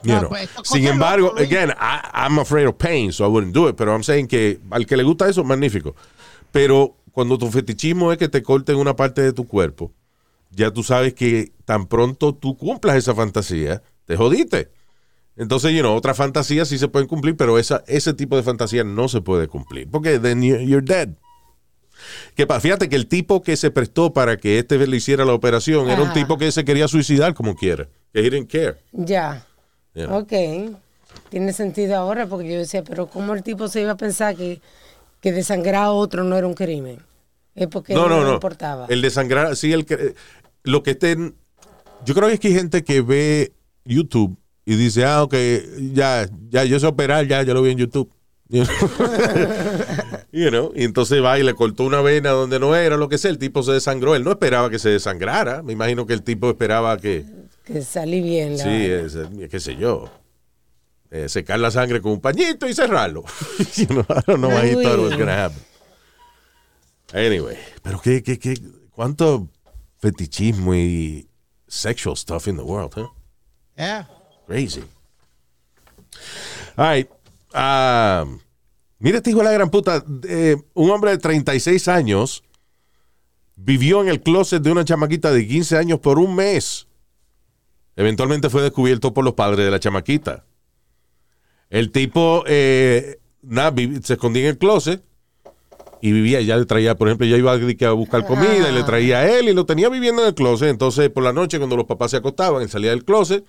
[0.03, 0.29] You No, know.
[0.29, 3.77] pues, Sin embargo, again, I, I'm afraid of pain, so I wouldn't do it.
[3.77, 5.95] Pero I'm saying que al que le gusta eso, magnífico.
[6.51, 9.93] Pero cuando tu fetichismo es que te corten una parte de tu cuerpo,
[10.51, 14.71] ya tú sabes que tan pronto tú cumplas esa fantasía, te jodiste.
[15.37, 18.85] Entonces, you know, otras fantasías sí se pueden cumplir, pero esa, ese tipo de fantasía
[18.85, 19.89] no se puede cumplir.
[19.91, 21.09] Porque then you- you're dead.
[22.35, 25.89] Que fíjate que el tipo que se prestó para que este le hiciera la operación
[25.89, 27.89] era un tipo que se quería suicidar como quiera.
[28.13, 28.77] Que he didn't care.
[28.93, 29.47] Ya.
[29.95, 30.19] you know.
[30.21, 30.33] Ok.
[31.29, 34.61] Tiene sentido ahora porque yo decía, pero ¿cómo el tipo se iba a pensar que,
[35.23, 36.99] que desangrar a otro no era un crimen?
[37.55, 38.35] Es porque No, no, no, no.
[38.35, 38.87] importaba.
[38.91, 40.15] El desangrar, sí, el que,
[40.65, 41.35] lo que estén.
[42.05, 43.53] Yo creo que es que hay gente que ve
[43.85, 45.35] YouTube y dice, ah, ok,
[45.93, 48.13] ya, ya, yo sé operar, ya, yo lo vi en YouTube.
[48.49, 48.89] You know?
[50.33, 53.17] You know, Y entonces va y le cortó una vena donde no era, lo que
[53.17, 54.15] sea, el tipo se desangró.
[54.15, 55.63] Él no esperaba que se desangrara.
[55.63, 57.25] Me imagino que el tipo esperaba que.
[57.65, 58.59] Que salí bien.
[58.59, 59.17] La Sí, es,
[59.51, 60.11] qué sé yo.
[61.13, 63.23] Eh, secar la sangre con un pañito y cerrarlo.
[63.77, 65.63] you know, I don't know why he thought it was gonna happen.
[67.13, 68.55] Anyway, pero qué, qué, qué,
[68.91, 69.47] cuánto
[69.99, 71.29] fetichismo y
[71.69, 73.09] sexual stuff in the world, huh?
[73.77, 74.07] Yeah.
[74.47, 74.83] Crazy.
[76.77, 77.11] All right.
[77.55, 78.41] Um,
[78.99, 80.03] mira este hijo de la gran puta.
[80.27, 82.43] eh, un hombre de 36 años
[83.57, 86.87] vivió en el closet de una chamaquita de 15 años por un mes.
[87.97, 90.47] Eventualmente fue descubierto por los padres de la chamaquita.
[91.73, 95.03] El tipo eh, nada, se escondía en el closet
[96.03, 98.83] y vivía, ya le traía, por ejemplo, ya iba que a buscar comida y le
[98.83, 100.69] traía a él y lo tenía viviendo en el closet.
[100.69, 103.43] Entonces, por la noche, cuando los papás se acostaban, él salía del closet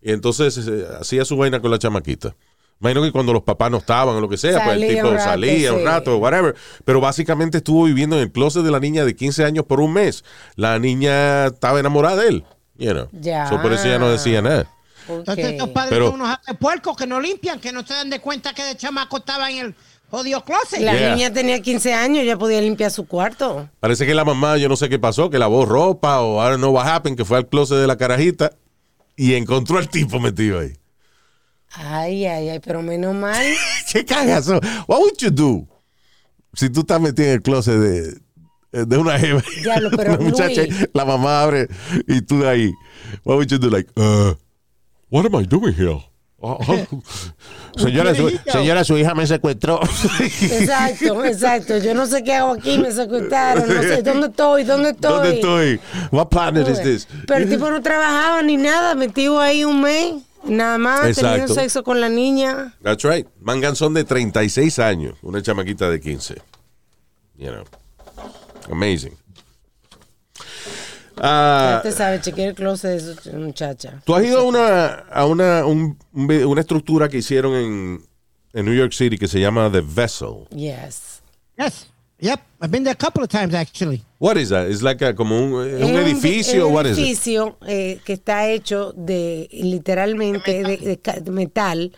[0.00, 2.36] y entonces eh, hacía su vaina con la chamaquita.
[2.80, 5.14] Imagino que cuando los papás no estaban o lo que sea, pues el tipo un
[5.14, 6.54] rato, salía un rato, whatever.
[6.84, 9.94] Pero básicamente estuvo viviendo en el closet de la niña de 15 años por un
[9.94, 10.24] mes.
[10.54, 12.44] La niña estaba enamorada de él.
[12.76, 13.08] You know.
[13.10, 13.48] Ya.
[13.48, 14.70] So, por eso ya no decía nada.
[15.08, 18.20] Entonces estos padres Pero- son unos puercos que no limpian, que no se dan de
[18.20, 19.74] cuenta que el chamaco estaba en el
[20.10, 20.80] jodido closet.
[20.80, 21.14] La Yeah.
[21.14, 23.68] niña tenía 15 años, ya podía limpiar su cuarto.
[23.80, 26.58] Parece que la mamá, yo no sé qué pasó, que lavó ropa o I don't
[26.60, 28.52] know what happened, que fue al closet de la carajita
[29.16, 30.72] y encontró al tipo metido ahí.
[31.72, 33.44] Ay, ay, ay, pero menos mal.
[33.92, 34.54] ¿Qué cagazo?
[34.86, 35.66] What would you do
[36.54, 39.42] si tú estás metido en el closet de, de una jeva?
[39.62, 40.88] Diablo, pero, una muchacha, Luis.
[40.94, 41.68] la mamá abre
[42.06, 42.72] y tú de ahí.
[43.24, 43.68] What would you do?
[43.68, 44.34] Like, uh,
[45.10, 46.02] what am I doing here?
[46.40, 46.84] Uh, uh,
[47.76, 49.80] Señora, su, señora, su hija me secuestró.
[49.82, 51.78] Exacto, exacto.
[51.78, 55.10] Yo no sé qué hago aquí, me secuestraron, no sé dónde estoy, dónde estoy.
[55.10, 55.80] ¿Dónde estoy?
[56.12, 57.08] What planet is this?
[57.26, 61.28] Pero el tipo no trabajaba ni nada, metido ahí un mes, nada más, Exacto.
[61.30, 62.74] teniendo sexo con la niña.
[62.82, 63.26] That's right.
[63.40, 66.34] Manganzón de 36 años, una chamaquita de 15.
[67.36, 67.64] You know.
[68.70, 69.16] Amazing.
[71.22, 74.00] Ah, Ya te sabes, chequear el closet de esa muchacha.
[74.04, 78.02] Tú has ido a una, a una, un- una estructura que hicieron en,
[78.52, 80.46] en New York City que se llama The Vessel.
[80.50, 81.22] Yes.
[81.58, 81.86] Yes.
[82.20, 82.40] Yep.
[82.60, 84.02] I've been there a couple of times actually.
[84.18, 84.68] What is that?
[84.68, 86.66] It's like a- como un, Es un edificio.
[86.66, 87.04] un what is it?
[87.04, 91.92] edificio eh, que está hecho de literalmente de, de de metal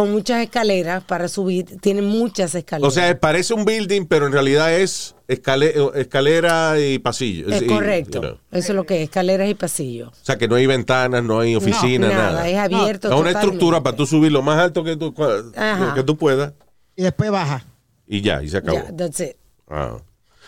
[0.00, 1.78] con muchas escaleras para subir.
[1.80, 2.88] Tiene muchas escaleras.
[2.88, 7.48] O sea, parece un building, pero en realidad es escale- escalera y pasillo.
[7.50, 8.22] es Y, correcto.
[8.22, 8.38] you know.
[8.50, 10.08] Eso es lo que es, escaleras y pasillos.
[10.08, 12.32] O sea, que no hay ventanas, no hay oficina, No, nada.
[12.32, 15.14] nada, es abierto Es una estructura para tú subir lo más alto que tú,
[15.54, 15.92] Ajá.
[15.94, 16.54] que tú puedas
[16.96, 17.66] Y después baja.
[18.06, 18.78] y ya, y se acabó.
[18.78, 19.36] Ya, that's it.
[19.68, 19.98] Ah.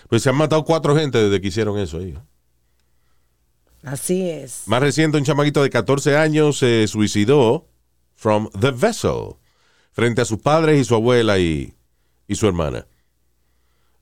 [0.08, 2.14] Pues se han matado cuatro gente desde que hicieron eso ahí.
[3.84, 4.62] Así es.
[4.66, 7.66] Más reciente, un chamaquito de 14 años se suicidó
[8.14, 9.36] from the vessel
[9.92, 11.74] frente a sus padres y su abuela y,
[12.26, 12.86] y su hermana.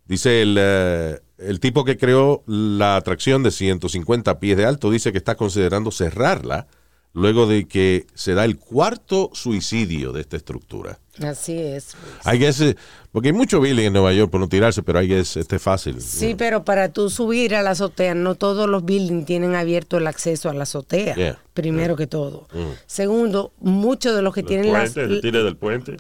[0.07, 5.13] Dice el, eh, el tipo que creó la atracción de 150 pies de alto, dice
[5.13, 6.67] que está considerando cerrarla
[7.13, 10.99] luego de que se da el cuarto suicidio de esta estructura.
[11.23, 11.97] Así es.
[12.25, 12.77] Guess, eh,
[13.13, 15.63] porque hay mucho building en Nueva York por no tirarse, pero I guess este es
[15.63, 16.01] fácil.
[16.01, 20.07] Sí, pero para tú subir a la azotea, no todos los buildings tienen abierto el
[20.07, 21.15] acceso a la azotea.
[21.15, 21.39] Yeah.
[21.53, 22.49] Primero que todo.
[22.87, 25.97] Segundo, muchos de los que El tienen la, puente, se tire del puente.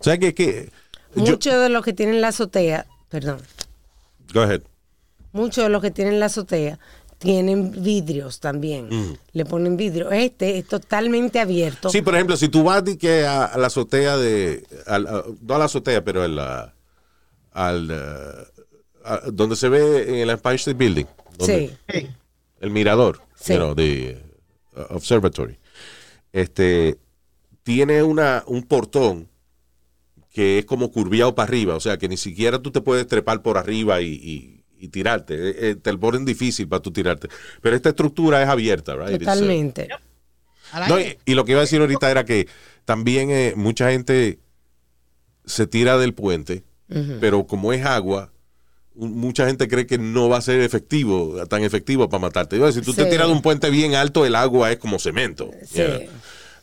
[0.00, 0.70] O sea que, que
[1.14, 3.38] muchos de los que tienen la azotea, perdón,
[4.34, 4.62] go ahead.
[5.32, 6.78] muchos de los que tienen la azotea
[7.20, 9.16] tienen vidrios también.
[9.32, 10.10] Le ponen vidrio.
[10.10, 11.90] Este es totalmente abierto.
[11.90, 14.64] Sí, por ejemplo, si tú vas que a, a la azotea de.
[14.86, 16.74] a- no a la azotea, pero la-
[17.52, 17.90] al.
[17.92, 21.06] eh, donde se ve en el Empire State Building.
[21.38, 22.06] donde- Sí.
[22.60, 23.20] El mirador.
[23.36, 23.52] Sí.
[23.54, 24.18] you know, the
[24.76, 25.58] uh, observatory.
[26.32, 26.98] Este.
[27.62, 29.28] Tiene una, un portón
[30.30, 31.74] que es como curviado para arriba.
[31.76, 35.34] O sea, que ni siquiera tú te puedes trepar por arriba y, y- y tirarte.
[35.34, 37.28] Eh, eh, te lo ponen difícil para tú tirarte.
[37.60, 39.16] Pero esta estructura es abierta, right?
[39.16, 39.88] Uh, Totalmente.
[40.88, 42.48] No, y, y lo que iba a decir ahorita era que
[42.84, 44.38] también eh, mucha gente
[45.44, 46.64] se tira del puente,
[47.20, 48.32] pero como es agua,
[48.94, 52.58] mucha gente cree que no va a ser efectivo, tan efectivo para matarte.
[52.58, 55.50] Yo, si tú te tiras de un puente bien alto, el agua es como cemento.
[55.64, 55.78] Sí.
[55.78, 56.00] you know.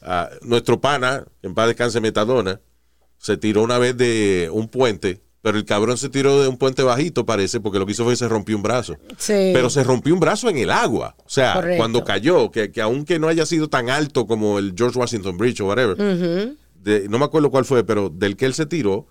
[0.01, 2.61] Ah, nuestro pana, en paz descanse Metadona,
[3.18, 6.83] se tiró una vez de un puente, pero el cabrón se tiró de un puente
[6.83, 8.97] bajito, parece, porque lo que hizo fue que se rompió un brazo.
[9.17, 9.51] Sí.
[9.53, 11.15] Pero se rompió un brazo en el agua.
[11.19, 11.77] O sea, Correcto.
[11.77, 15.61] cuando cayó, que, que aunque no haya sido tan alto como el George Washington Bridge
[15.61, 19.07] o whatever, de- no me acuerdo cuál fue, pero del que él se tiró,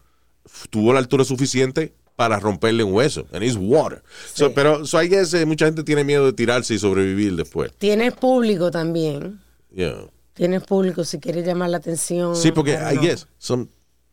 [0.70, 3.26] tuvo la altura suficiente para romperle un hueso.
[3.32, 4.02] And it's water.
[4.32, 7.72] So, pero so I guess, eh, mucha gente tiene miedo de tirarse y sobrevivir después.
[7.78, 9.40] Tienes público también.
[9.74, 10.06] Yeah.
[10.34, 12.34] Tienes público si quieres llamar la atención.
[12.36, 13.00] Sí, porque I no.
[13.02, 13.68] guess, some,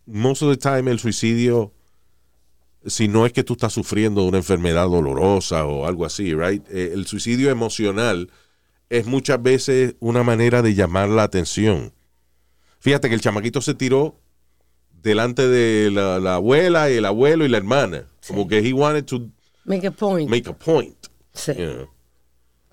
[0.06, 1.72] most of the time el suicidio,
[2.86, 6.64] si no es que tú estás sufriendo una enfermedad dolorosa o algo así, right?
[6.70, 8.30] Eh, el suicidio emocional
[8.90, 11.94] es muchas veces una manera de llamar la atención
[12.80, 14.20] Fíjate que el chamaquito se tiró
[15.02, 18.10] delante de la, la abuela y el abuelo y la hermana.
[18.28, 19.30] Como que he wanted to
[19.64, 20.30] Make a point.
[20.30, 20.98] make a point.
[21.34, 21.54] Sí.
[21.58, 21.90] you know.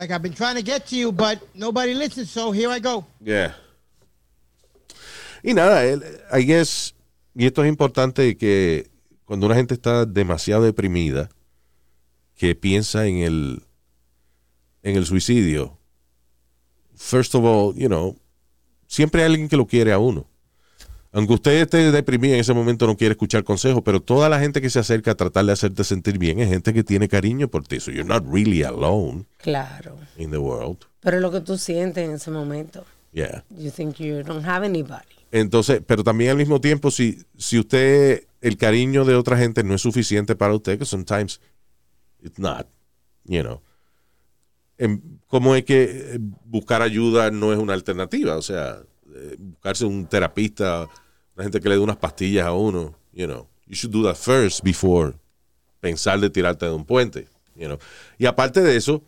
[0.01, 3.07] Like I've been trying to get to you, but nobody listens, so here I go.
[3.21, 3.55] Yeah.
[5.45, 6.03] Y nada, él-
[6.33, 6.95] I guess,
[7.35, 8.90] y esto es importante que
[9.31, 11.29] cuando una gente está demasiado deprimida,
[12.35, 13.63] que piensa en el,
[14.83, 15.79] en el suicidio,
[16.97, 18.19] first of all, you know,
[18.89, 20.27] siempre hay alguien que lo quiere a uno.
[21.13, 24.61] Aunque usted esté deprimido en ese momento, no quiere escuchar consejos, pero toda la gente
[24.61, 27.63] que se acerca a tratar de hacerte sentir bien es gente que tiene cariño por
[27.65, 27.79] ti.
[27.79, 29.97] So you're not really alone Claro.
[30.17, 30.79] in the world.
[30.99, 32.85] Pero es lo que tú sientes en ese momento.
[33.13, 33.45] Yeah.
[33.57, 35.07] You think you don't have anybody.
[35.31, 39.75] Entonces, pero también al mismo tiempo, si, si usted, el cariño de otra gente no
[39.75, 41.41] es suficiente para usted, que sometimes
[42.23, 42.67] it's not,
[43.25, 43.63] you know.
[44.79, 48.37] Em, ¿Cómo es que eh, buscar ayuda no es una alternativa?
[48.37, 48.83] O sea,
[49.15, 50.89] eh, buscarse un terapista,
[51.37, 53.47] una gente que le dé unas pastillas a uno, you know.
[53.67, 55.15] You should do that first before
[55.81, 57.79] pensar de tirarte de un puente, you know.
[58.19, 59.03] Y aparte de eso,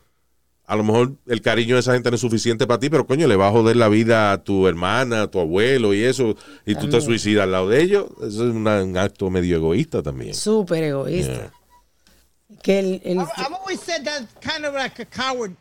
[0.72, 3.26] a lo mejor el cariño de esa gente no es suficiente para ti, pero coño,
[3.28, 6.74] le va a joder la vida a tu hermana, a tu abuelo y eso, y
[6.74, 8.06] tú te suicidas al lado de ellos.
[8.18, 10.34] Eso es una- un acto medio egoísta también.
[10.34, 11.52] Súper egoísta.
[12.62, 15.54] Que el, el- I've always said that's kind of like a coward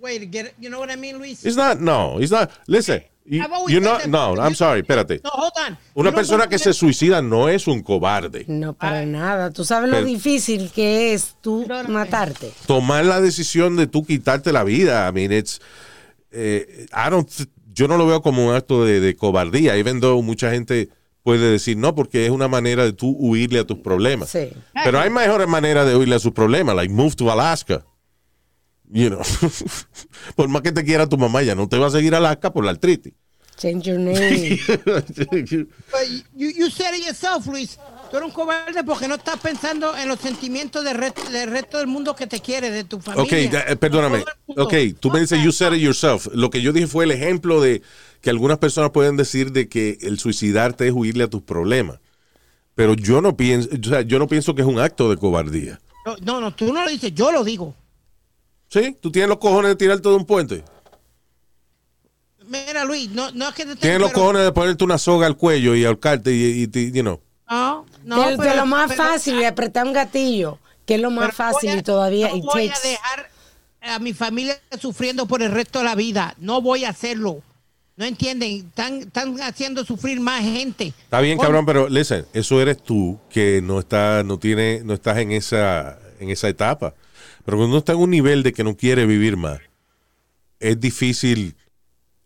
[0.00, 0.54] way to get it.
[0.58, 1.44] You know what I mean, Luis?
[1.44, 2.50] It's not, no, it's not.
[2.66, 5.20] Listen, you, no, but I'm sorry, espérate.
[5.22, 5.78] No, hold on.
[5.94, 8.44] Una persona que se suicida no es un cobarde.
[8.48, 9.50] no para nada.
[9.50, 12.52] Tú sabes lo difícil que es tú matarte.
[12.66, 15.60] Tomar la decisión de tú quitarte la vida, I mean, it's,
[16.30, 17.28] eh, I don't,
[17.72, 20.88] yo no lo veo como un acto de, de cobardía, even though mucha gente
[21.22, 24.30] puede decir no, porque es una manera de tú huirle a tus problemas.
[24.30, 24.50] Sí.
[24.84, 27.84] Pero hay mejores maneras de huirle a sus problemas, like move to Alaska.
[28.90, 29.22] You know.
[30.36, 32.52] por más que te quiera tu mamá, ya no te va a seguir a Alaska
[32.52, 33.12] por la artritis.
[33.56, 34.58] Change your name.
[35.90, 37.78] But you, you said it yourself, Luis.
[38.10, 41.76] Tú eres un cobarde porque no estás pensando en los sentimientos del, re- del resto
[41.78, 43.24] del mundo que te quiere, de tu familia.
[43.48, 44.24] Ok, da- eh, perdóname.
[44.56, 46.28] Ok, tú me dices, you said it yourself.
[46.32, 47.82] Lo que yo dije fue el ejemplo de
[48.22, 51.98] que algunas personas pueden decir de que el suicidarte es huirle a tus problemas.
[52.74, 55.80] Pero yo no pienso, o sea, yo no pienso que es un acto de cobardía.
[56.22, 57.74] No, no, tú no lo dices, yo lo digo.
[58.68, 58.96] ¿Sí?
[59.00, 60.62] ¿Tú tienes los cojones de tirarte de un puente?
[62.46, 65.26] Mira, Luis, no, no es que te ¿Tienes los pero- cojones de ponerte una soga
[65.26, 67.20] al cuello y ahorcarte y, y, y- you know?
[67.50, 68.22] No, no.
[68.24, 71.26] de, de pero- lo más pero- fácil, de apretar un gatillo, que es lo más
[71.26, 73.30] pero fácil voy a- y todavía no it voy takes- a dejar
[73.80, 76.34] a mi familia sufriendo por el resto de la vida.
[76.38, 77.42] No voy a hacerlo.
[77.96, 80.92] No entienden, están, están haciendo sufrir más gente.
[81.02, 85.18] Está bien, cabrón, pero listen, eso eres tú que no está, no tiene, no estás
[85.18, 86.94] en esa, en esa etapa.
[87.48, 89.58] Pero cuando uno está en un nivel de que no quiere vivir más,
[90.60, 91.56] es difícil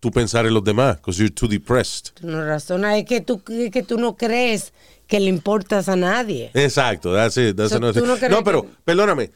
[0.01, 2.07] tú pensar en los demás, because you're too depressed.
[2.23, 4.73] No razona, es que tú, que que tú no crees
[5.07, 6.51] que le importas a nadie.
[6.55, 9.31] Exacto, that's it, that's So, another ¿tú no pero que- perdóname,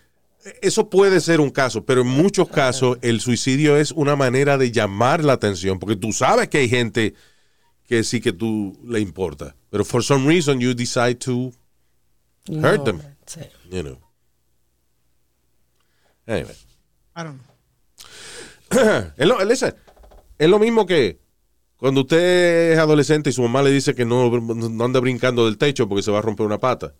[0.60, 4.72] eso puede ser un caso, pero en muchos casos el suicidio es una manera de
[4.72, 7.14] llamar la atención, porque tú sabes que hay gente
[7.86, 11.52] que sí que tú le importa, pero for some reason you decide to
[12.48, 13.02] hurt No, them.
[13.24, 13.38] sí.
[13.70, 13.98] you know.
[16.26, 16.54] Anyway.
[17.14, 19.12] I don't know.
[19.16, 19.74] Es lo, listen,
[20.38, 21.20] es lo mismo que
[21.76, 25.58] cuando usted es adolescente y su mamá le dice que no, no ande brincando del
[25.58, 26.94] techo porque se va a romper una pata.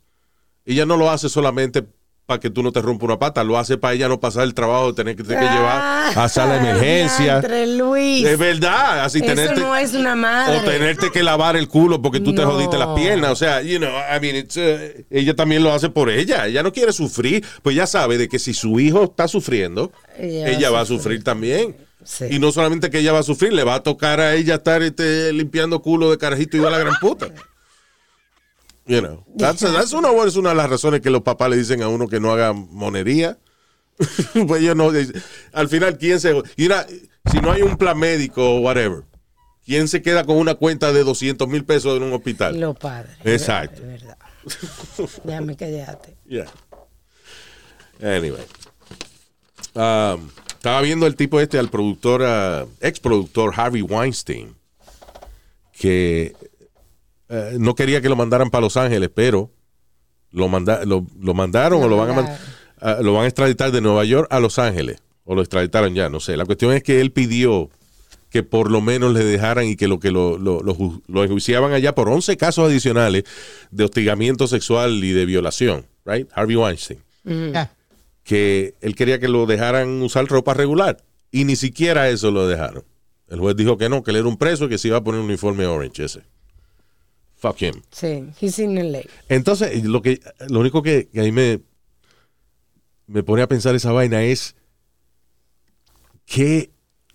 [0.64, 1.87] Ella no lo hace solamente
[2.27, 4.53] para que tú no te rompas una pata, lo hace para ella no pasar el
[4.53, 7.41] trabajo de tener que, tener que llevar a sala de emergencia.
[7.41, 8.27] Diantre, Luis.
[8.27, 10.59] Es verdad, así Eso tenerte, no es una madre.
[10.59, 13.31] o tenerte que lavar el culo porque tú te jodiste las piernas.
[13.31, 16.47] O sea, you know, I mean, it's, uh, ella también lo hace por ella.
[16.47, 20.49] Ella no quiere sufrir, pues ya sabe de que si su hijo está sufriendo, Ella
[20.49, 21.77] ella, va a sufrir también.
[22.03, 22.24] Sí.
[22.31, 24.83] Y no solamente que ella va a sufrir, le va a tocar a ella estar
[24.83, 27.29] este, limpiando culo de carajito y va a la gran puta.
[28.87, 31.82] You know, that's, that's una, es una de las razones que los papás le dicen
[31.82, 33.37] a uno que no haga monería.
[34.47, 34.93] pues ellos no,
[35.53, 36.41] al final, ¿quién se...
[36.57, 36.87] mira,
[37.30, 39.03] si no hay un plan médico o whatever,
[39.64, 42.61] ¿quién se queda con una cuenta de 200 mil pesos en un hospital?
[42.61, 43.16] Los padres.
[43.24, 43.82] Exacto.
[43.82, 44.18] Es verdad.
[45.24, 46.16] ya me callaste.
[46.28, 46.47] Yeah.
[48.01, 48.45] Anyway.
[49.74, 54.55] Um, estaba viendo el tipo este, al productor, uh, ex productor Harvey Weinstein,
[55.72, 56.34] que
[57.29, 59.51] eh, no quería que lo mandaran para Los Ángeles, pero
[60.31, 62.24] lo, manda- lo, lo mandaron o lo van, a man-
[62.81, 66.09] ah, lo van a extraditar de Nueva York a Los Ángeles, o lo extraditaron ya,
[66.09, 66.37] no sé.
[66.37, 67.70] La cuestión es que él pidió
[68.31, 71.24] que por lo menos le dejaran y que lo que lo, lo, lo ju- lo
[71.24, 73.24] enjuiciaban allá por 11 casos adicionales
[73.70, 76.29] de hostigamiento sexual y de violación, right?
[76.35, 76.99] Harvey Weinstein
[78.24, 80.99] que él quería que lo dejaran usar ropa regular
[81.31, 82.85] y ni siquiera eso lo dejaron.
[83.29, 85.05] El juez dijo que no, que él era un preso y que se iba a
[85.05, 86.20] poner un uniforme orange ese.
[87.37, 87.82] Fuck him.
[87.91, 89.01] Sí, he's in LA.
[89.28, 91.61] Entonces, lo que lo único que, que a mí me,
[93.07, 94.57] me pone a pensar esa vaina es
[96.24, 96.70] qué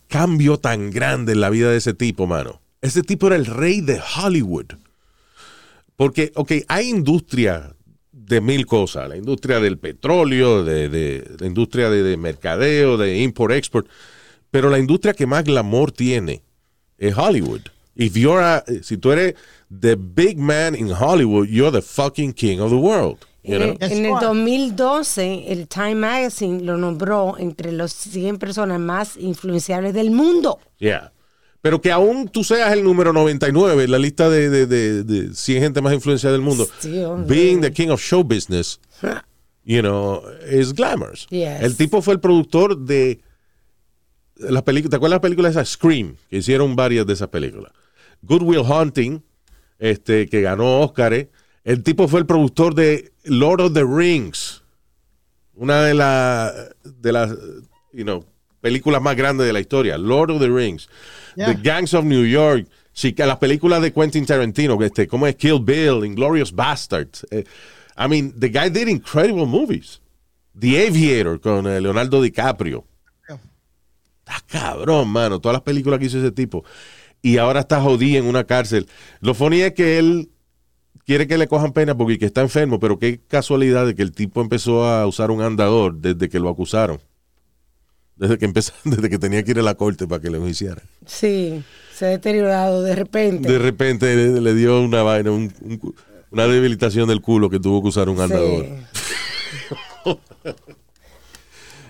[0.07, 2.61] cambio tan grande en la vida de ese tipo, mano.
[2.81, 4.65] Ese tipo era el rey de Hollywood.
[5.95, 7.75] Porque, ok, hay industria
[8.11, 9.07] de mil cosas.
[9.07, 13.87] La industria del petróleo, de, de- la industria de, de mercadeo, de import-export.
[14.49, 16.41] Pero la industria que más glamour tiene
[16.97, 17.61] es Hollywood.
[17.95, 19.35] If you're a- si tú eres
[19.69, 23.17] the big man in Hollywood, you're the fucking king of the world.
[23.43, 23.77] You En, know?
[23.79, 24.21] en el right.
[24.21, 30.59] 2012, el Time Magazine lo nombró entre los 100 personas más influenciables del mundo.
[30.77, 31.11] Yeah.
[31.61, 35.33] Pero que aún tú seas el número 99 en la lista de, de, de, de
[35.35, 38.79] 100 gente más influenciada del mundo, Sí, being the king of show business,
[39.63, 41.27] you know, is glamorous.
[41.29, 41.61] Yes.
[41.61, 43.19] El tipo fue el productor de
[44.37, 46.15] las películas, ¿te acuerdas de la película esa Scream?
[46.29, 47.71] Que hicieron varias de esas películas.
[48.23, 49.21] Good Will Hunting,
[49.79, 51.27] este, que ganó Oscar.
[51.63, 54.63] El tipo fue el productor de Lord of the Rings,
[55.55, 56.53] una de, la-
[56.83, 57.29] de las
[57.93, 58.25] you know,
[58.61, 60.87] películas más grandes de la historia, Lord of the Rings,
[61.35, 61.53] Yeah.
[61.55, 62.67] The Gangs of New York,
[63.17, 67.25] las películas de Quentin Tarantino, este, como es Kill Bill, Inglorious Bastards.
[67.31, 67.45] Eh,
[67.97, 70.01] I mean, the guy did incredible movies.
[70.59, 72.83] The Aviator con eh, Leonardo DiCaprio.
[73.29, 76.63] Está cabrón, mano, todas las películas que hizo ese tipo.
[77.21, 78.87] Y ahora está jodido en una cárcel.
[79.19, 80.29] Lo funny es que él
[81.05, 84.11] quiere que le cojan pena porque que está enfermo, pero qué casualidad de que el
[84.11, 86.99] tipo empezó a usar un andador desde que lo acusaron.
[88.15, 90.83] Desde que empezó, desde que tenía que ir a la corte para que le hicieran.
[91.05, 91.63] Sí,
[91.95, 93.51] se ha deteriorado de repente.
[93.51, 95.93] De repente le, le dio una vaina, un- un
[96.31, 98.65] una debilitación del culo que tuvo que usar un andador.
[98.93, 99.01] Sí.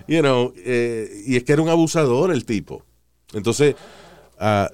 [0.07, 2.83] You know, eh, y es que era un abusador el tipo.
[3.33, 3.75] Entonces,
[4.39, 4.69] ah,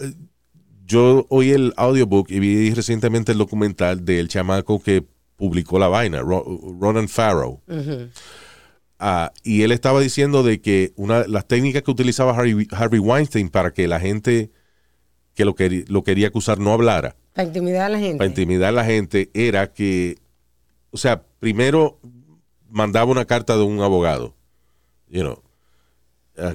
[0.88, 5.04] yo oí el audiobook y vi recientemente el documental del chamaco que
[5.36, 6.46] publicó la vaina, Ro-
[6.80, 7.62] Ronan Farrow.
[9.00, 13.50] Ah, y él estaba diciendo de que una las técnicas que utilizaba Harvey, Harvey Weinstein
[13.50, 14.50] para que la gente
[15.36, 18.18] que lo, quería, lo quería acusar no hablara, Para intimidar a la gente.
[18.18, 20.18] para intimidar a la gente, era que,
[20.90, 22.00] o sea, primero
[22.72, 24.36] mandaba una carta de un abogado,
[25.10, 25.44] you know,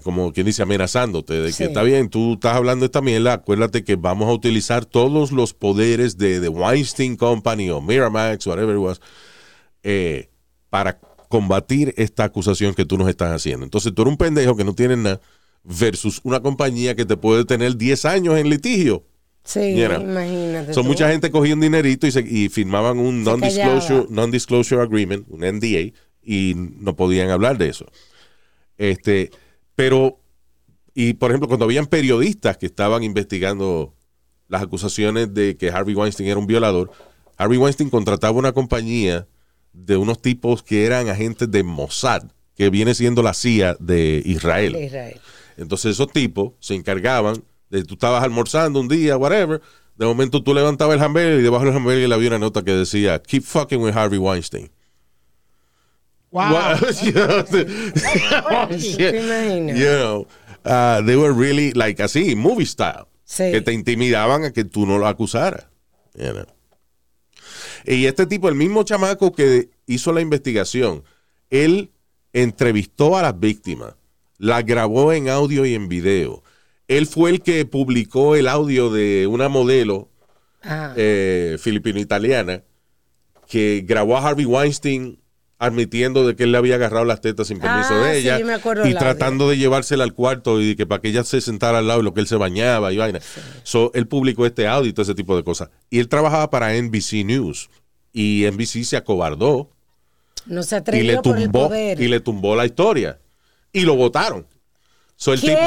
[0.03, 1.65] como quien dice, amenazándote de que Sí.
[1.65, 5.55] está bien, tú estás hablando de esta mierda, acuérdate que vamos a utilizar todos los
[5.55, 9.01] poderes de The Weinstein Company o Miramax, whatever it was,
[9.83, 10.29] eh,
[10.71, 13.65] para combatir esta acusación que tú nos estás haciendo.
[13.65, 15.21] Entonces tú eres un pendejo que no tiene nada
[15.65, 19.05] versus una compañía que te puede tener 10 años en litigio.
[19.45, 20.01] Sí, You know.
[20.01, 20.73] imagínate.
[20.75, 24.07] Son mucha gente cogía un dinerito y, se- y firmaban un non-disclosure callaba.
[24.11, 27.87] non-disclosure agreement, un NDA, y no podían hablar de eso.
[28.79, 29.31] Este,
[29.83, 30.21] pero,
[30.95, 33.97] y por ejemplo, cuando habían periodistas que estaban investigando
[34.47, 36.93] las acusaciones de que Harvey Weinstein era un violador,
[37.37, 39.27] Harvey Weinstein contrataba una compañía
[39.73, 44.75] de unos tipos que eran agentes de Mossad, que viene siendo la CIA de Israel.
[44.75, 45.21] De Israel.
[45.57, 49.61] Entonces esos tipos se encargaban de tú estabas almorzando un día, whatever.
[49.97, 53.21] De momento tú levantabas el hamburger y debajo del hamburger había una nota que decía
[53.21, 54.71] Keep fucking with Harvey Weinstein.
[56.33, 56.53] Wow.
[56.53, 57.45] What- you know,
[58.51, 58.97] oh, shit.
[59.13, 59.79] ¿Te imaginas?
[59.79, 60.27] You know,
[60.65, 63.07] uh, they were really like así, movie style.
[63.25, 63.51] Sí.
[63.53, 65.67] Que te intimidaban a que tú no lo acusaras.
[66.15, 66.47] you know.
[67.85, 71.05] Y este tipo, el mismo chamaco que hizo la investigación,
[71.51, 71.91] él
[72.33, 73.95] entrevistó a las víctimas,
[74.39, 76.43] la grabó en audio y en video.
[76.89, 80.09] Él fue el que publicó el audio de una modelo
[80.65, 82.63] Ah, eh, filipino-italiana
[83.49, 85.19] que grabó a Harvey Weinstein
[85.65, 88.47] admitiendo de que él le había agarrado las tetas sin permiso Ah, de ella yo
[88.47, 91.79] me acuerdo y tratando de llevársela al cuarto y que para que ella se sentara
[91.79, 93.21] al lado y lo que él se bañaba y vaina.
[93.63, 95.71] So, él publicó este audio y todo ese tipo de cosas.
[95.89, 97.71] Y él trabajaba para NBC News
[98.13, 99.71] y NBC se acobardó
[100.47, 102.01] no se y atrevió le por el tumbó poder.
[102.01, 103.19] y le tumbó la historia
[103.73, 104.45] y lo votaron.
[105.17, 105.49] So, el ¿Qué?
[105.51, 105.61] tipo,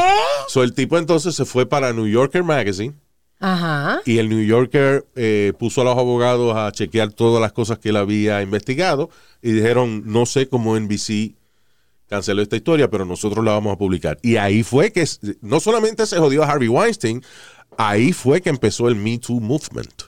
[0.50, 2.94] so, el tipo entonces se fue para New Yorker Magazine
[3.40, 4.02] Ajá.
[4.06, 7.90] y el New Yorker eh, puso a los abogados a chequear todas las cosas que
[7.90, 9.10] él había investigado
[9.42, 11.36] y dijeron, no sé cómo NBC
[12.08, 14.18] canceló esta historia, pero nosotros la vamos a publicar.
[14.22, 15.06] Y ahí fue que
[15.42, 17.22] no solamente se jodió a Harvey Weinstein,
[17.78, 20.04] ahí fue que empezó el Me Too Movement,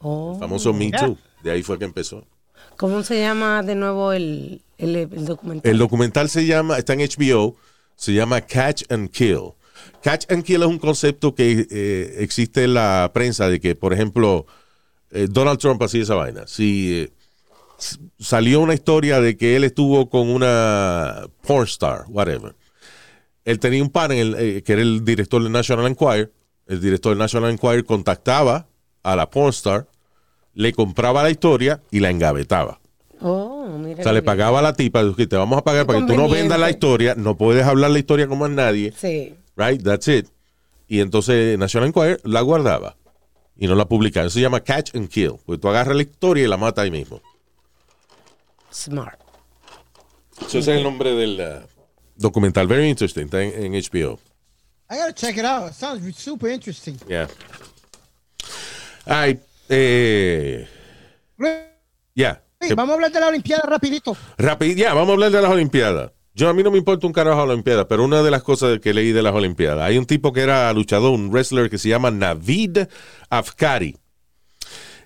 [0.00, 0.32] Oh.
[0.34, 1.16] el famoso Me Too.
[1.42, 2.24] De ahí fue que empezó.
[2.76, 5.70] ¿Cómo se llama de nuevo el, el, el documental?
[5.70, 7.56] El documental se llama, está en HBO,
[7.96, 9.52] se llama Catch and Kill.
[10.02, 13.92] Catch and Kill es un concepto que eh, existe en la prensa de que, por
[13.92, 14.46] ejemplo,
[15.10, 16.46] eh, Donald Trump hacía esa vaina.
[16.46, 17.10] Si eh,
[18.18, 22.54] salió una historia de que él estuvo con una porn star, whatever.
[23.44, 26.32] él tenía un pan en el, que era el director del National Enquirer.
[26.66, 28.66] El director del National Enquirer contactaba
[29.02, 29.86] a la pornstar,
[30.54, 32.80] le compraba la historia y la engavetaba.
[33.20, 34.00] Oh, mira.
[34.00, 34.26] O sea, le bien.
[34.26, 36.58] pagaba a la tipa, "Ok, te vamos a pagar Qué para que tú no vendas
[36.60, 39.34] la historia, no puedes hablar la historia como a nadie, Sí.
[39.58, 39.82] Right?
[39.82, 40.28] That's it.
[40.86, 42.96] Y entonces National Enquirer la guardaba
[43.56, 44.26] y no la publicaba.
[44.26, 45.34] Eso se llama catch and kill.
[45.44, 47.20] Pues tú agarras la historia y la matas ahí mismo.
[48.72, 49.20] Smart.
[50.46, 51.66] Ese es el nombre del uh,
[52.16, 52.66] documental.
[52.66, 53.24] Very interesting.
[53.24, 54.18] Está en, en HBO.
[54.90, 55.68] I gotta check it out.
[55.68, 56.96] It sounds super interesting.
[57.08, 57.28] Yeah.
[59.04, 60.66] Ay, eh,
[62.14, 62.42] ya.
[62.60, 64.16] Que- vamos a hablar de la Olimpiada rapidito.
[64.36, 66.12] Rapid, ya, vamos a hablar de las Olimpiadas.
[66.38, 68.78] Yo a mí no me importa un carajo las Olimpiadas, pero una de las cosas
[68.78, 71.88] que leí de las Olimpiadas, hay un tipo que era luchador, un wrestler que se
[71.88, 72.78] llama Navid
[73.28, 73.96] Afkari.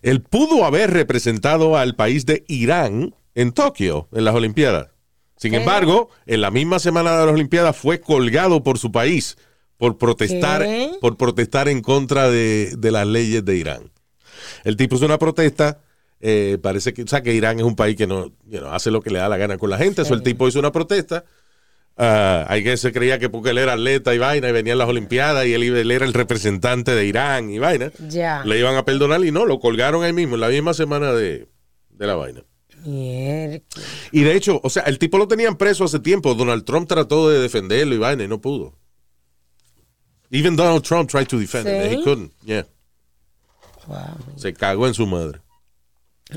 [0.02, 4.88] Él pudo haber representado al país de Irán en Tokio en las Olimpiadas.
[5.38, 9.38] Sin embargo, en la misma semana de las Olimpiadas fue colgado por su país
[9.78, 10.90] por protestar, ¿Qué?
[11.00, 13.90] por protestar en contra de, de las leyes de Irán.
[14.64, 15.80] El tipo hizo una protesta.
[16.24, 18.92] Eh, parece que, o sea, que Irán es un país que no you know, hace
[18.92, 20.02] lo que le da la gana con la gente.
[20.02, 21.24] Eso el tipo hizo una protesta.
[21.96, 24.76] Ah, hay que se creía que porque él era atleta y vaina y venía a
[24.76, 27.90] las Olimpiadas y él, era el representante de Irán y vaina.
[28.08, 28.44] Ya.
[28.44, 31.48] Le iban a perdonar y no, lo colgaron ahí mismo, en la misma semana de,
[31.90, 32.44] de la vaina.
[32.84, 36.34] Y de hecho, o sea, el tipo lo tenían preso hace tiempo.
[36.34, 38.74] Donald Trump trató de defenderlo y vaina y no pudo.
[40.30, 41.74] Even Donald Trump tried to defend him.
[41.74, 42.02] and He ¿Sí?
[42.04, 42.32] couldn't.
[42.44, 42.66] Yeah.
[43.86, 44.16] Wow.
[44.36, 45.40] Se cagó en su madre.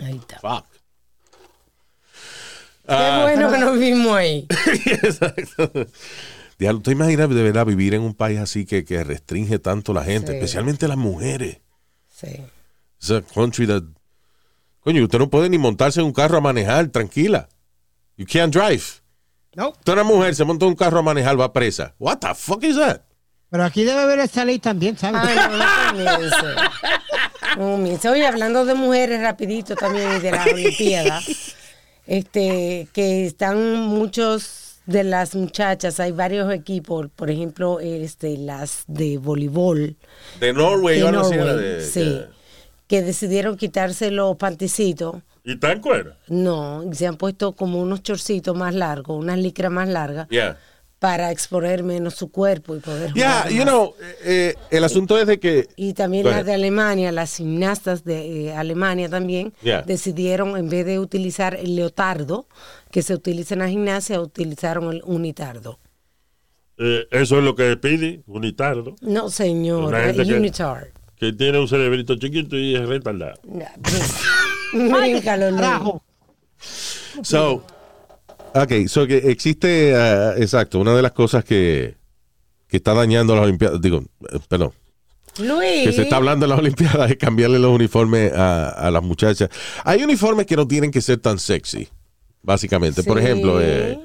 [0.03, 0.39] Ahí está.
[0.39, 0.65] Fuck.
[2.87, 3.21] Qué Ah.
[3.23, 4.47] bueno que nos vimos ahí.
[4.85, 5.71] Exacto.
[6.57, 10.03] Diablo, ¿te imaginas de verdad vivir en un país así que, que restringe tanto la
[10.03, 10.37] gente, Sí.
[10.37, 11.59] especialmente las mujeres?
[12.09, 12.27] Sí.
[12.99, 13.83] It's a country that...
[14.79, 17.49] Coño, usted no puede ni montarse en un carro a manejar, tranquila.
[18.17, 18.83] You can't drive.
[19.55, 21.95] No, Usted una mujer se monta en un carro a manejar, va presa.
[21.97, 23.01] What the fuck is that?
[23.49, 25.21] pero aquí debe haber esa ley también, ¿sabes?
[25.23, 25.37] Ay,
[25.95, 26.29] no, no.
[27.57, 27.75] No.
[28.11, 31.21] Oye, hablando de mujeres rapidito también y de la Olimpiada,
[32.07, 39.17] este, que están muchos de las muchachas, hay varios equipos, por ejemplo, este, las de
[39.17, 39.95] voleibol,
[40.39, 42.29] De Norway, de Norway, de- sí, yeah.
[42.87, 45.15] que decidieron quitarse los panticitos.
[45.43, 46.17] ¿Y tan cuera?
[46.27, 50.57] No, se han puesto como unos chorcitos más largos, unas licras más largas, Yeah.
[51.05, 53.65] Para exponer menos su cuerpo y poder Yeah, jugar you más.
[53.65, 55.67] know, eh, eh, el asunto es de que...
[55.75, 59.83] Y también las de Alemania, las gimnastas de eh, Alemania también, Yeah.
[59.83, 62.47] decidieron, en vez de utilizar el leotardo
[62.89, 65.77] que se utiliza en la gimnasia, utilizaron el unitardo.
[66.79, 70.87] Eh, eso es lo que pide, unitardo, No, señor, que- unitard.
[71.17, 73.39] que tiene un cerebrito chiquito y es retardado.
[73.43, 75.21] Ya, pues.
[75.23, 76.01] Carajo.
[77.21, 77.63] So,
[78.55, 81.95] ok, so que existe, ah, exacto, una de las cosas que,
[82.67, 84.71] que está dañando las Olimpiadas, digo, eh, perdón,
[85.39, 85.83] Luis.
[85.83, 89.49] que se está hablando en las Olimpiadas es cambiarle los uniformes a, a las muchachas.
[89.83, 91.87] Hay uniformes que no tienen que ser tan sexy,
[92.41, 93.03] básicamente.
[93.03, 93.99] Por ejemplo, eh,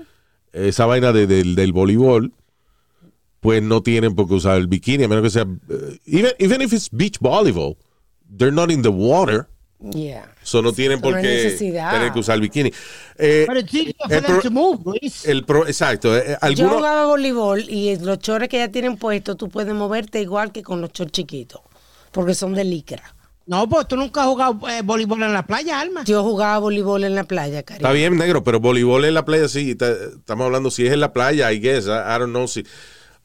[0.52, 2.32] esa vaina de- del, del voleibol,
[3.40, 6.60] pues no tienen por qué usar el bikini, a menos que sea, eh, even, even
[6.60, 7.76] if it's beach volleyball,
[8.36, 9.48] they're not in the water.
[9.94, 10.26] Yeah.
[10.50, 11.92] So no tienen por qué necesidad.
[11.92, 12.72] tener que usar el bikini.
[13.16, 15.24] Eh, for el pro- to move, Luis.
[15.24, 16.16] el pro- exacto.
[16.16, 20.20] eh, Yo algunos- jugaba voleibol y los chores que ya tienen puestos, tú puedes moverte
[20.20, 21.60] igual que con los chores chiquitos,
[22.10, 23.14] porque son de licra.
[23.46, 26.02] No, pues tú nunca has jugado eh, voleibol en la playa, Alma.
[26.04, 27.86] Yo jugaba voleibol en la playa, cariño.
[27.86, 29.76] Está bien, negro, pero voleibol en la playa sí.
[29.76, 31.86] ta- Estamos hablando si es en la playa, I guess.
[31.86, 32.64] I, I don't know si.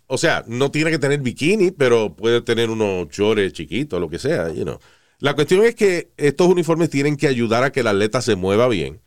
[0.05, 4.19] O sea, no tiene que tener bikini, pero puede tener unos chores chiquitos, lo que
[4.19, 4.78] sea, you know.
[5.20, 8.68] La cuestión es que estos uniformes tienen que ayudar a que el atleta se mueva
[8.68, 9.01] bien.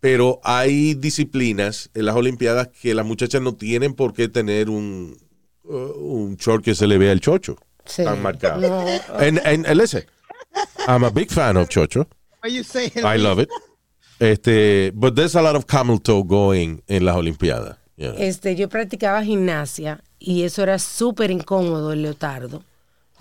[0.00, 5.16] Pero hay disciplinas en las Olimpiadas que las muchachas no tienen por qué tener un,
[5.64, 7.56] uh, un short que se le vea el chocho.
[7.84, 8.04] Sí.
[8.04, 8.60] Tan marcado.
[8.60, 8.86] No.
[9.16, 10.04] And, and, and listen,
[10.88, 12.08] I'm a big fan of chocho.
[12.42, 13.48] What you saying, I love it.
[14.18, 17.78] Este, but there's a lot of camel toe going en las Olimpiadas.
[17.96, 22.64] Este, yo practicaba gimnasia y eso era súper incómodo el leotardo.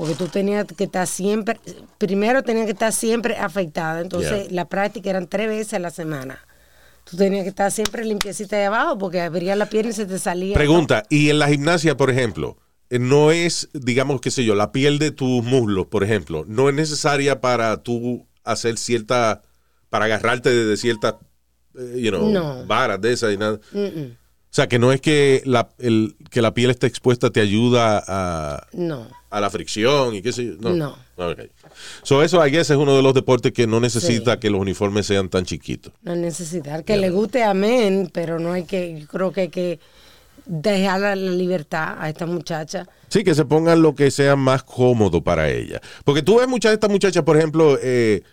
[0.01, 1.59] Porque tú tenías que estar siempre,
[1.99, 4.47] primero tenías que estar siempre afeitada, entonces Yeah.
[4.51, 6.39] la práctica eran tres veces a la semana.
[7.03, 10.17] Tú tenías que estar siempre limpiecita de abajo porque abría la pierna y se te
[10.17, 10.55] salía.
[10.55, 12.57] Pregunta, y en la gimnasia, por ejemplo,
[12.89, 16.67] eh, no es, digamos, qué sé yo, la piel de tus muslos, por ejemplo, no
[16.67, 19.43] es necesaria para tú hacer cierta,
[19.91, 21.13] para agarrarte de, ciertas,
[21.77, 22.65] eh, you know, No.
[22.65, 23.59] varas de esas y nada.
[23.75, 28.03] O sea, que no es que la, el, que la piel esté expuesta te ayuda
[28.07, 29.07] a, No.
[29.31, 30.53] A la fricción y qué sé yo.
[30.59, 30.69] No.
[30.75, 30.97] No.
[31.31, 31.39] Ok.
[32.03, 34.39] So, eso, I guess, es uno de los deportes que no necesita Sí.
[34.39, 35.93] que los uniformes sean tan chiquitos.
[36.03, 36.83] No hay necesidad.
[36.83, 39.79] Que le guste amén, pero no hay que, yo creo que hay que
[40.45, 42.87] dejarle la libertad a esta muchacha.
[43.07, 45.81] Sí, que se pongan lo que sea más cómodo para ella.
[46.03, 48.23] Porque tú ves muchas de estas muchachas, por ejemplo, eh,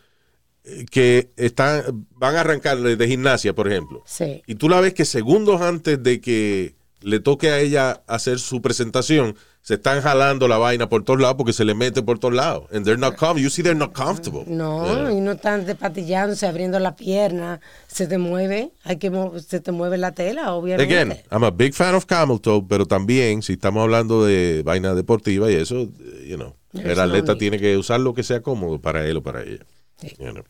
[0.90, 4.02] que están, van a arrancar de gimnasia, por ejemplo.
[4.06, 4.42] Sí.
[4.46, 8.60] Y tú la ves que segundos antes de que le toque a ella hacer su
[8.62, 12.32] presentación, se están jalando la vaina por todos lados porque se le mete por todos
[12.34, 12.64] lados.
[12.72, 13.42] And they're not comfortable.
[13.42, 14.44] You see, they're not comfortable.
[14.46, 15.12] No, Yeah.
[15.12, 19.70] y no están despatillándose, abriendo la pierna, se te mueve, hay que mo- se te
[19.72, 20.92] mueve la tela, obviamente.
[20.94, 24.94] Again, I'm a big fan of camel toe, pero también si estamos hablando de vaina
[24.94, 25.88] deportiva y eso,
[26.26, 29.22] you know, el atleta no tiene que usar lo que sea cómodo para él o
[29.22, 29.66] para ella.
[30.00, 30.14] Sí.
[30.18, 30.44] You know.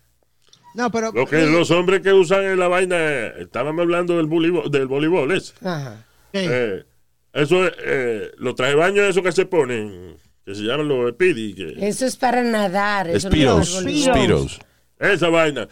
[0.74, 1.10] No, pero.
[1.12, 5.32] Lo que los hombres que usan en la vaina, estábamos hablando del voleibol, del voleibol
[5.32, 5.54] ese.
[5.62, 6.04] Ajá.
[6.44, 6.84] Eh,
[7.32, 11.54] eso es, eh, los traje baños esos que se ponen, que se llaman los speedy,
[11.54, 13.08] que, Eso es para nadar.
[13.08, 13.76] Eso no es
[14.98, 15.68] esa vaina.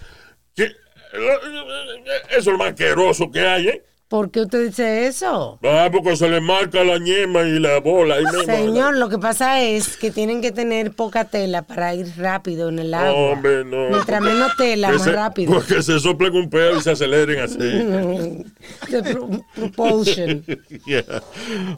[0.54, 3.84] Que, eso es lo más asqueroso que hay, ¿eh?
[4.08, 5.58] ¿Por qué usted dice eso?
[5.64, 8.16] Ah, porque se le marca la ñema y la bola.
[8.44, 12.78] Señor, lo que pasa es que tienen que tener poca tela para ir rápido en
[12.78, 13.32] el agua.
[13.32, 13.88] Hombre, no.
[13.90, 15.52] Mientras menos tela, Que más se- rápido.
[15.54, 17.56] Porque se soplen un pedo y se aceleren así.
[18.90, 20.44] The pro- propulsion.
[20.86, 21.22] Yeah.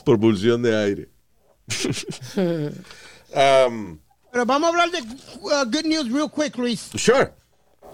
[0.04, 1.08] Propulsión de aire.
[2.36, 3.98] um,
[4.32, 6.90] Pero vamos a hablar de uh, good news real quick, Luis.
[6.96, 7.32] sure.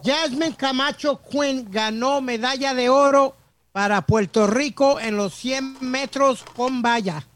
[0.04, 3.36] Jasmine Camacho Quinn ganó medalla de oro
[3.74, 7.26] para Puerto Rico en los 100 metros con valla.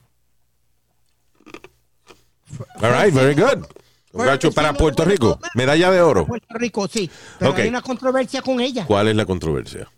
[2.80, 3.66] All right, very good.
[4.12, 6.26] Congratu- para Puerto Rico, medalla de oro.
[6.26, 7.10] Puerto Rico, sí.
[7.40, 7.58] Pero Ok.
[7.58, 8.86] hay una controversia con ella.
[8.86, 9.90] ¿Cuál es la controversia?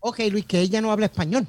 [0.00, 1.46] Ok, Luis, que ella no habla español.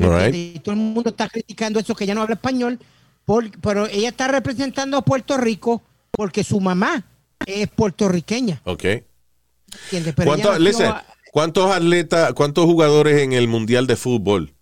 [0.00, 0.34] All right.
[0.34, 2.78] Y todo el mundo está criticando eso, que ella no habla español.
[3.26, 5.82] por- pero ella está representando a Puerto Rico
[6.12, 7.04] porque su mamá
[7.44, 8.60] es puertorriqueña.
[8.64, 8.84] Ok.
[8.84, 10.14] ¿entiendes?
[10.14, 11.04] Pero ¿Cuántos, nació listen, a-
[11.36, 14.54] ¿Cuántos atletas, cuántos jugadores en el Mundial de Fútbol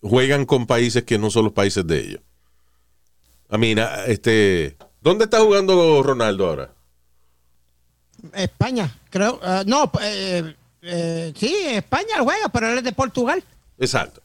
[0.00, 2.20] juegan con países que no son los países de ellos?
[3.52, 6.70] I mean, ah, este, ¿dónde está jugando Ronaldo ahora?
[8.32, 9.38] España, creo.
[9.42, 13.44] ah, no, eh, eh, sí, España juega, pero él es de Portugal.
[13.78, 14.22] Exacto.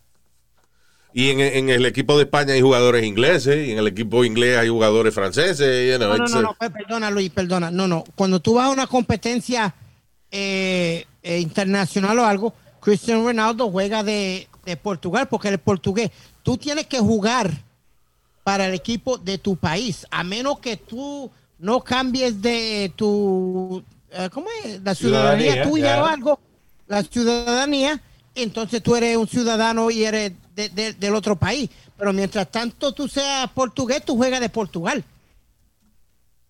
[1.12, 4.58] Y en, en el equipo de España hay jugadores ingleses, y en el equipo inglés
[4.58, 5.92] hay jugadores franceses.
[5.92, 7.72] you know, No, no, no, perdona, Luis, perdona.
[7.72, 8.06] No, no.
[8.16, 9.76] Cuando tú vas a una competencia
[10.32, 16.12] eh, eh, internacional o algo, Cristiano Ronaldo juega de, de Portugal porque él es portugués.
[16.44, 17.50] Tú tienes que jugar
[18.44, 24.30] para el equipo de tu país, a menos que tú no cambies de tu, eh,
[24.34, 24.82] ¿cómo es?
[24.84, 26.04] La ciudadanía, Ciudadanía, tuya claro.
[26.04, 26.40] o algo,
[26.88, 28.02] la ciudadanía,
[28.36, 31.70] entonces tú eres un ciudadano y eres de- de- del otro país.
[31.98, 35.04] Pero mientras tanto tú seas portugués, tú juegas de Portugal.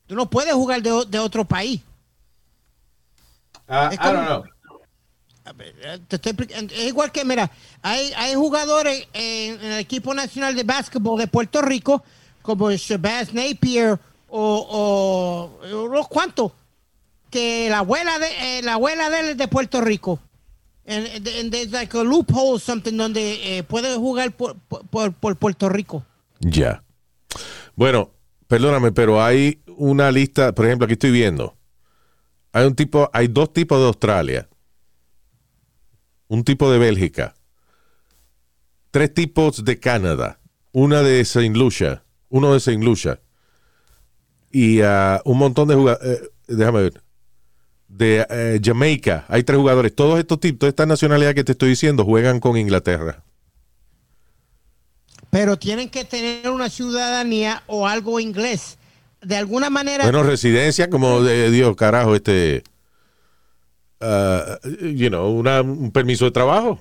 [0.07, 1.79] Tú no puedes jugar de, de otro país.
[3.67, 4.43] Es I don't know.
[5.45, 5.99] Eh,
[6.71, 11.61] es igual que, mira, hay, hay jugadores en, el equipo nacional de básquetbol de Puerto
[11.61, 12.03] Rico,
[12.41, 16.51] como Shabazz Napier o, o unos cuantos,
[17.29, 20.19] que la abuela de eh, la abuela de él es de Puerto Rico.
[20.85, 24.55] And- and there's like a loophole something donde eh, puede jugar por,
[24.89, 26.05] por, por Puerto Rico.
[26.39, 26.83] Ya.
[27.75, 28.11] Bueno,
[28.47, 31.55] perdóname, pero hay una lista, por ejemplo, aquí estoy viendo.
[32.51, 34.47] Hay un tipo, hay dos tipos de Australia.
[36.33, 37.35] Un tipo de Bélgica.
[38.89, 40.39] Tres tipos de Canadá.
[40.71, 42.05] Una de Saint Lucia.
[42.29, 43.21] Uno de Saint Lucia.
[44.51, 46.31] Y ah, un montón de jugadores.
[46.47, 47.03] déjame ver.
[47.87, 49.25] De eh, Jamaica.
[49.27, 49.93] Hay tres jugadores.
[49.93, 53.23] Todos estos tipos, toda esta nacionalidad que te estoy diciendo, juegan con Inglaterra.
[55.29, 58.79] Pero tienen que tener una ciudadanía o algo inglés.
[59.21, 60.03] De alguna manera.
[60.03, 62.63] Bueno, residencia como de Dios, carajo, este,
[64.03, 66.79] ah, you know, una- un permiso de trabajo.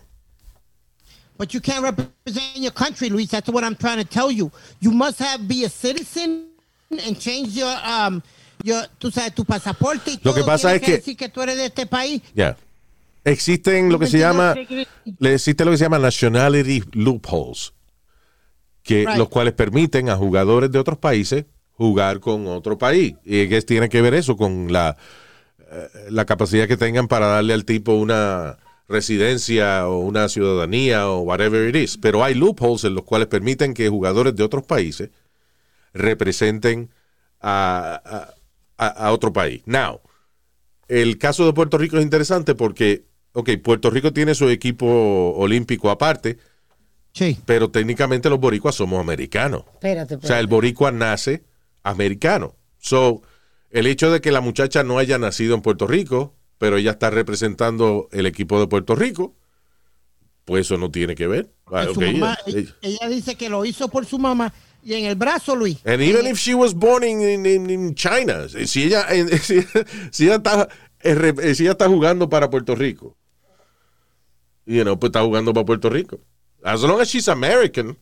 [1.39, 3.31] But you can't represent your country, Luis.
[3.31, 4.51] That's what I'm trying to tell you.
[4.81, 6.49] You must have be a citizen
[6.91, 8.23] and change your um
[8.63, 11.29] your tú sabes tu pasaporte y Lo que todo pasa tiene es que- decir que
[11.29, 12.23] tú eres de este país.
[12.35, 12.57] Ya.
[13.25, 14.55] Existen lo que se llama,
[15.19, 17.73] le existe lo que se llama nationality loopholes,
[18.83, 19.17] que Right.
[19.17, 21.45] los cuales permiten a jugadores de otros países
[21.77, 23.15] jugar con otro país.
[23.25, 24.97] ¿Y qué tiene que ver eso con la,
[26.11, 28.59] la capacidad que tengan para darle al tipo una
[28.89, 31.97] residencia o una ciudadanía o whatever it is?
[31.99, 35.11] Pero hay loopholes en los cuales permiten que jugadores de otros países
[35.93, 36.91] representen
[37.41, 38.31] a,
[38.79, 39.63] a- otro país.
[39.67, 40.01] Now,
[40.89, 45.91] el caso de Puerto Rico es interesante porque, ok, Puerto Rico tiene su equipo olímpico
[45.91, 46.39] aparte,
[47.13, 47.39] Sí.
[47.45, 49.65] pero técnicamente los boricuas somos americanos.
[49.75, 50.47] Espérate, O sea, el espérate.
[50.47, 51.43] boricua nace
[51.83, 52.55] americano.
[52.79, 53.23] So,
[53.73, 57.11] el hecho de que la muchacha no haya nacido en Puerto Rico, pero ella está
[57.11, 59.35] representando el equipo de Puerto Rico,
[60.45, 61.51] pues eso no tiene que ver.
[61.67, 64.53] Ah, mamá, ella- ella, ella dice que lo hizo por su mamá
[64.85, 65.79] y en el brazo, Luis.
[65.85, 69.07] And even if she was born in, in- in- in China, si ella,
[69.43, 69.63] si,
[70.11, 70.69] si ella está,
[71.03, 73.17] eh, eh, si ella está jugando para Puerto Rico,
[74.67, 76.21] you know, pues está jugando para Puerto Rico.
[76.65, 77.97] As long as she's American,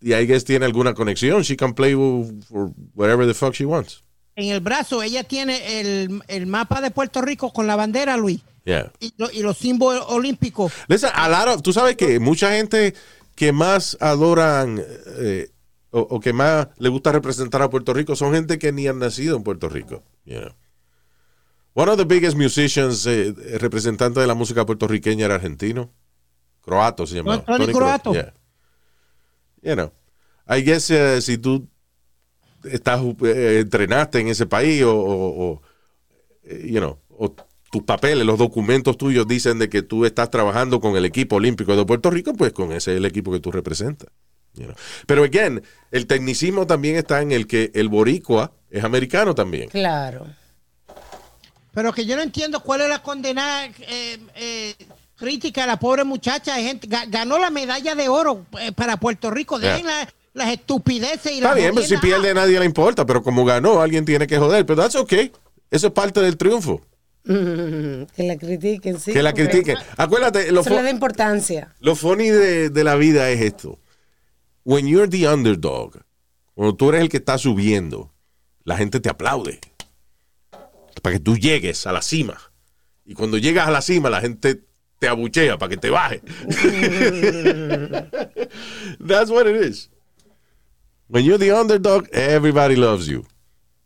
[0.00, 4.02] y I guess tiene alguna conexión, she can play for whatever the fuck she wants.
[4.36, 8.40] En el brazo ella tiene el, el mapa de Puerto Rico con la bandera, Luis.
[8.64, 8.92] Yeah.
[9.00, 10.72] Y, lo- y los símbolos olímpicos.
[10.88, 12.94] Listen, a lot of- tú sabes que mucha gente
[13.34, 14.80] que más adoran
[15.18, 15.50] eh,
[15.90, 18.98] o, o que más le gusta representar a Puerto Rico son gente que ni han
[19.00, 20.02] nacido en Puerto Rico.
[21.74, 25.90] One of the biggest musicians, eh, representante de la música puertorriqueña era argentino.
[26.60, 27.44] Croato se llamaba.
[27.44, 28.12] Tony Croato.
[28.12, 28.32] Yeah.
[29.62, 29.92] You know,
[30.48, 31.68] I guess eh, si tú
[32.64, 35.62] estás, eh, entrenaste en ese país o, o- o,
[36.44, 37.34] eh, you know, o
[37.70, 41.74] tus papeles, los documentos tuyos dicen de que tú estás trabajando con el equipo olímpico
[41.74, 44.10] de Puerto Rico, pues con ese es el equipo que tú representas.
[44.54, 44.74] you know.
[45.06, 49.68] Pero again, el tecnicismo también está en el que el boricua es americano también.
[49.70, 50.26] Claro.
[51.72, 54.74] Pero que yo no entiendo cuál es la condenada eh, eh,
[55.16, 56.56] crítica a la pobre muchacha.
[56.56, 59.58] Gente, ga- ganó la medalla de oro eh, para Puerto Rico.
[59.58, 59.70] Yeah.
[59.72, 63.04] Dejen la- las estupideces y Está las bien, pero si pierde a nadie le importa,
[63.06, 64.64] pero como ganó, alguien tiene que joder.
[64.66, 65.32] Pero that's okay.
[65.70, 66.82] Eso es parte del triunfo.
[67.24, 69.12] Mm, que la critiquen, sí.
[69.12, 69.76] que la critiquen.
[69.96, 71.74] Acuérdate, lo, Eso le da importancia.
[71.80, 73.78] lo funny de, de la vida es esto.
[74.64, 76.02] When you're the underdog,
[76.54, 78.12] cuando tú eres el que está subiendo,
[78.64, 79.60] la gente te aplaude.
[81.00, 82.38] Para que tú llegues a la cima.
[83.04, 84.60] Y cuando llegas a la cima, la gente
[84.98, 86.20] te abuchea para que te baje.
[89.04, 89.90] That's what it is.
[91.12, 93.22] When you're the underdog, everybody loves you.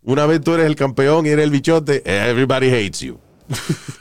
[0.04, 3.18] Una vez tú eres el campeón y eres el bichote, everybody hates you.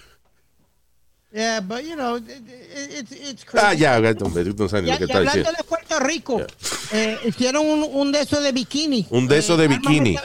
[1.33, 3.65] Yeah, but you know, it- it- it's, it's crazy.
[3.67, 5.51] Ah, ya, hombre, tú no sabes lo que está hablando diciendo.
[5.57, 6.41] de Puerto Rico,
[6.93, 9.05] eh, hicieron un, un de esos de bikini.
[9.09, 10.17] Un de esos de bikini.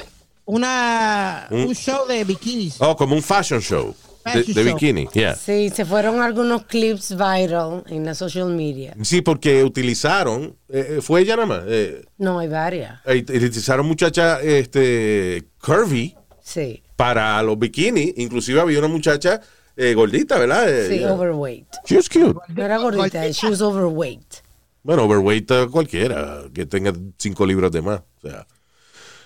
[0.45, 2.77] Una, Un- un show de bikinis.
[2.81, 3.93] Oh, como un fashion show.
[4.25, 5.35] De, bikini, yeah.
[5.35, 8.95] Sí, se fueron algunos clips viral en la social media.
[9.03, 13.01] Sí, porque utilizaron, eh, eh, fue ella nada más, eh, No, hay varias.
[13.07, 18.13] eh, utilizaron muchacha este, curvy Sí, para los bikinis.
[18.19, 19.41] Inclusive había una muchacha
[19.77, 20.69] eh, gordita, ¿verdad?
[20.69, 21.13] Eh, sí, yeah.
[21.13, 21.67] overweight.
[21.87, 22.39] She was cute.
[22.49, 24.43] No era gordita, she was overweight.
[24.83, 28.01] Bueno, overweight cualquiera que tenga cinco libras de más.
[28.23, 28.47] O sea,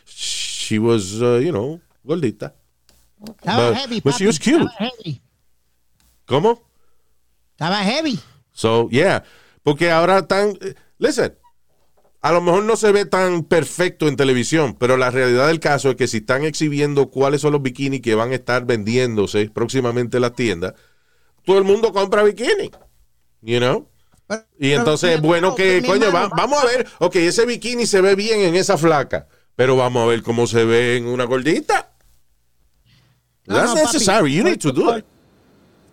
[0.06, 2.54] she was, uh, you know, gordita.
[3.28, 4.00] Estaba but- heavy.
[4.00, 4.62] but she papi, was cute.
[4.64, 5.22] Estaba heavy.
[6.26, 6.62] ¿Cómo?
[7.52, 8.18] Estaba heavy.
[8.52, 9.24] So, yeah.
[9.62, 10.56] Porque ahora están.
[10.60, 11.36] eh, Listen.
[12.20, 15.90] A lo mejor no se ve tan perfecto en televisión, pero la realidad del caso
[15.90, 20.16] es que si están exhibiendo cuáles son los bikinis que van a estar vendiéndose próximamente
[20.16, 20.72] en las tiendas,
[21.44, 22.70] todo el mundo compra bikini.
[23.42, 23.90] You know?
[24.26, 28.00] Pero- Y entonces es bueno que, coño, va- vamos a ver, ok, ese bikini se
[28.00, 31.92] ve bien en esa flaca, pero vamos a ver cómo se ve en una gordita.
[33.46, 33.92] No, That's no, papi.
[33.92, 34.32] necessary.
[34.32, 35.04] You need to do it.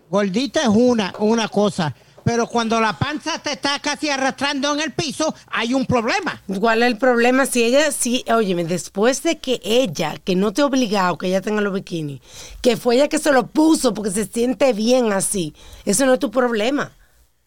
[0.09, 1.95] Gordita es una, una cosa.
[2.23, 6.39] Pero cuando la panza te está casi arrastrando en el piso, hay un problema.
[6.59, 7.45] ¿Cuál es el problema?
[7.47, 11.41] Si ella, si, óyeme, después de que ella, que no te ha obligado que ella
[11.41, 12.21] tenga los bikinis,
[12.61, 16.19] que fue ella que se lo puso porque se siente bien así, eso no es
[16.19, 16.91] tu problema.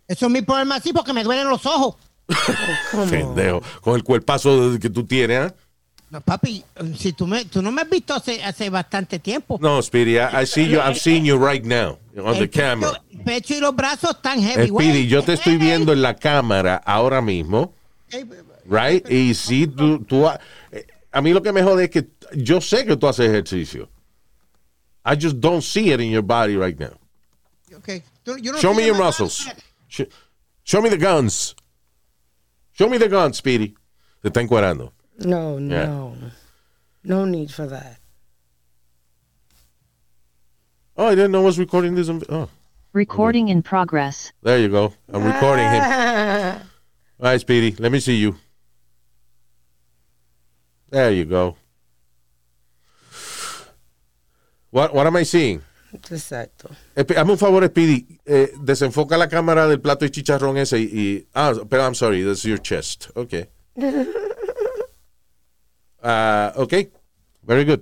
[0.09, 1.97] Eso es mi problema así porque me duelen los ojos.
[2.91, 3.07] ¿Cómo?
[3.11, 3.63] Pendejo.
[3.81, 5.55] Con el cuerpazo que tú tienes, ¿ah?
[6.11, 6.63] No, papi,
[6.97, 9.59] si tú, me, tú no me has visto hace, hace bastante tiempo.
[9.61, 10.79] No, Speedy, I, I see you.
[10.81, 13.03] I'm seeing you right now on the pecho, camera.
[13.13, 14.69] el pecho y los brazos están heavy.
[14.69, 17.73] Speedy, yo te estoy viendo en la cámara ahora mismo,
[18.67, 19.09] right?
[19.11, 20.39] Y si tú, tú ha-
[20.71, 23.89] eh, a mí lo que me jode es que yo sé que tú haces ejercicio.
[25.05, 26.97] I just don't see it in your body right now.
[27.79, 28.03] Okay.
[28.25, 29.47] Tú- yo no Show me your muscles.
[29.89, 30.03] Sh-
[30.65, 31.55] Show me the guns.
[32.79, 33.75] Show me the guns, Speedy.
[34.23, 34.93] Te está encuadrando.
[35.19, 35.87] No, Yeah.
[35.87, 36.17] no.
[37.05, 37.99] No need for that.
[40.97, 42.09] Oh, I didn't know I was recording this.
[42.29, 42.49] Oh,
[42.93, 44.33] Recording in progress.
[44.43, 44.93] there you go.
[45.13, 45.83] I'm recording him.
[47.21, 48.37] All right, Speedy, let me see you.
[50.91, 51.57] There you go.
[54.71, 55.63] What, what am I seeing?
[55.93, 56.71] Exacto.
[56.97, 58.19] Espe- Hazme un favor, Speedy.
[58.27, 62.23] Eh, desenfoca la cámara del plato de chicharrón ese y, y- Ah, pero I'm sorry,
[62.25, 63.11] that's your chest.
[63.17, 63.47] Okay.
[66.05, 66.73] Ah, ok.
[67.43, 67.81] Very good.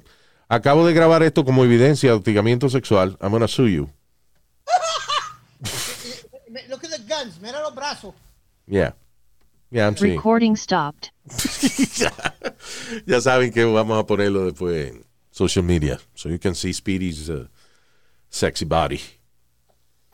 [0.49, 3.17] Acabo de grabar esto como evidencia de hostigamiento sexual.
[3.21, 3.91] I'm gonna sue you.
[6.69, 8.15] Look at the guns, mira los brazos.
[8.67, 8.93] Yeah.
[9.71, 10.17] Yeah, I'm seeing.
[10.17, 11.11] Recording stopped.
[13.07, 15.99] ya saben que vamos a ponerlo después en social media.
[16.15, 17.47] So you can see Speedy's uh,
[18.29, 19.01] sexy body.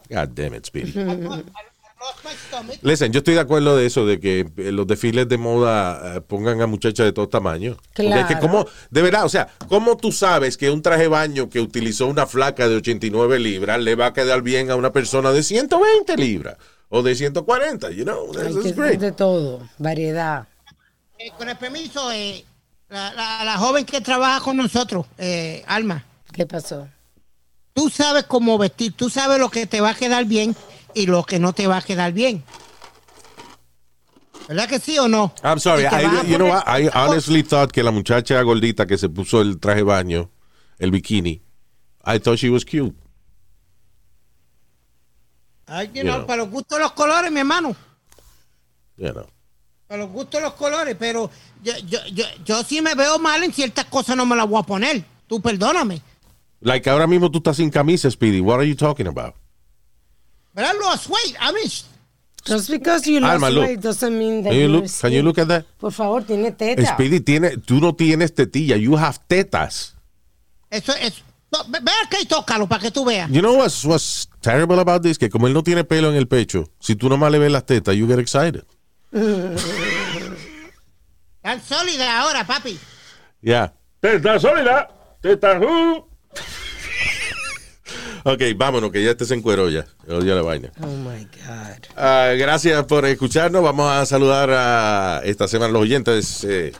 [0.08, 0.92] God damn it, Speedy.
[2.82, 6.20] Listen, yo estoy de acuerdo de eso, de que eh, los desfiles de moda eh,
[6.20, 7.76] pongan a muchachas de todo tamaño.
[7.94, 8.40] Porque es que Claro.
[8.40, 12.26] como, de verdad, o sea, ¿cómo tú sabes que un traje baño que utilizó una
[12.26, 16.56] flaca de 89 libras le va a quedar bien a una persona de 120 libras?
[16.88, 19.00] O de 140, you know, Hay that's que- great.
[19.00, 20.46] de todo, variedad.
[21.18, 22.44] Eh, con el permiso, eh,
[22.88, 26.88] la, la- la joven que trabaja con nosotros, eh, Alma, ¿Qué pasó?
[27.74, 30.54] tú sabes cómo vestir, tú sabes lo que te va a quedar bien
[30.94, 32.42] y lo que no te va a quedar bien.
[34.48, 35.34] ¿Verdad que sí o no?
[35.44, 36.80] I'm sorry, I, you know poner- what?
[36.80, 40.30] I honestly thought que la muchacha gordita que se puso el traje baño,
[40.78, 41.42] el bikini,
[42.06, 42.94] I thought she was cute.
[45.66, 46.26] Ay, you You know, know.
[46.26, 47.76] Para los gustos de los colores, mi hermano.
[48.96, 49.26] You know.
[49.86, 51.30] Para los gustos de los colores, pero
[51.62, 54.60] yo, yo, yo, yo sí me veo mal en ciertas cosas, no me las voy
[54.60, 55.04] a poner.
[55.26, 56.00] Tú perdóname.
[56.60, 58.40] Like ahora mismo tú estás sin camisa, Speedy.
[58.40, 59.34] What are you talking about?
[60.54, 61.36] But I lost weight.
[61.40, 61.68] I mean,
[62.44, 63.64] Just because you lost Alma, look.
[63.66, 65.64] weight doesn't mean that Can you you're look, can you look at that?
[65.78, 66.84] Por favor, tiene teta.
[66.94, 69.94] Speedy tiene, tú no tienes tetilla, you have tetas.
[70.70, 71.22] eso es.
[71.50, 73.30] No, ve acá y tócalo para que tú veas.
[73.30, 75.18] You know what's, what's terrible about this?
[75.18, 77.64] Que como él no tiene pelo en el pecho, si tú nomás le ves las
[77.64, 78.64] tetas, you get excited.
[81.42, 82.78] Tan sólida ahora, papi.
[83.40, 83.72] Yeah.
[84.00, 84.90] Teta sólida.
[85.22, 86.04] Teta uh.
[88.30, 89.86] Ok, vámonos, que ya este se encueró ya.
[90.06, 90.70] Oye la vaina.
[90.82, 91.86] Oh my God.
[91.96, 93.62] Ah, gracias por escucharnos.
[93.62, 96.74] Vamos a saludar a esta semana los oyentes eh,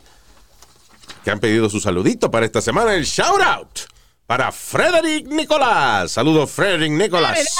[1.24, 2.94] que han pedido su saludito para esta semana.
[2.94, 3.80] El shout out
[4.26, 6.12] para Frederick Nicolás.
[6.12, 7.57] Saludos, Frederick Nicolás.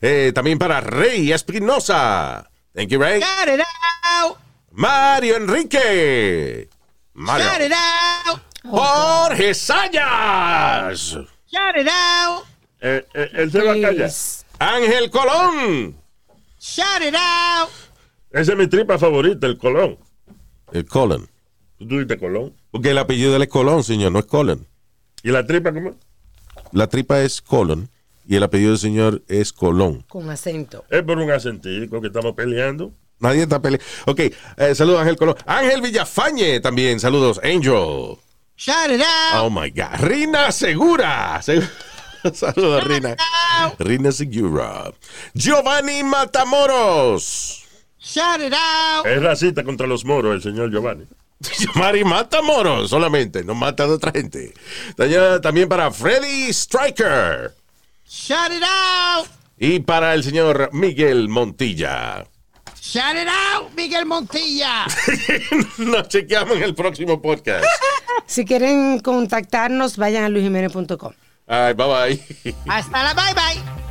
[0.00, 2.48] Eh, también para Rey Espinosa.
[2.72, 3.20] Thank you, Ray.
[3.20, 3.64] Shout it
[4.22, 4.38] out.
[4.70, 6.68] Mario Enrique.
[7.14, 7.46] Mario.
[7.46, 8.40] Shout it out.
[8.62, 11.18] Jorge Sayas.
[11.50, 12.49] Shout it out.
[12.80, 14.10] Eh, eh, él se va a callar.
[14.58, 15.96] Ángel Colón.
[16.58, 17.70] Shout it out.
[18.30, 19.98] Esa es mi tripa favorita, el Colón.
[20.72, 21.28] El Colón.
[21.78, 22.54] ¿Tú dices Colón?
[22.70, 24.66] Porque el apellido de él es Colón, señor, no es Colón.
[25.22, 25.94] ¿Y la tripa cómo?
[26.72, 27.88] La tripa es Colón
[28.26, 30.04] y el apellido del señor es Colón.
[30.08, 30.84] Con acento.
[30.90, 32.92] Es por un acentico que estamos peleando.
[33.18, 33.84] Nadie está peleando.
[34.06, 35.36] Ok, eh, saludos Ángel Colón.
[35.46, 37.40] Ángel Villafañe también, saludos.
[37.42, 38.16] Angel.
[38.56, 39.42] Shout it out.
[39.42, 40.00] Oh my God.
[40.00, 41.40] Rina Segura.
[41.42, 41.60] Se-
[42.34, 43.16] saludos, Rina.
[43.78, 44.92] Rina Segura.
[45.34, 47.64] Giovanni Matamoros.
[47.98, 49.06] Shout it out.
[49.06, 51.04] Es racista contra los moros, el señor Giovanni.
[51.74, 54.52] Mari Matamoros solamente, no mata de otra gente.
[55.42, 57.54] También- para Freddy Striker.
[58.06, 59.28] Shout it out.
[59.58, 62.26] Y para el señor Miguel Montilla.
[62.80, 64.86] Shout it out, Miguel Montilla.
[65.78, 67.64] Nos chequeamos en el próximo podcast.
[68.26, 71.12] Si quieren contactarnos, vayan a luisjimenez.com.
[71.50, 72.52] All right, bye bye.
[72.68, 73.89] Hasta la bye bye.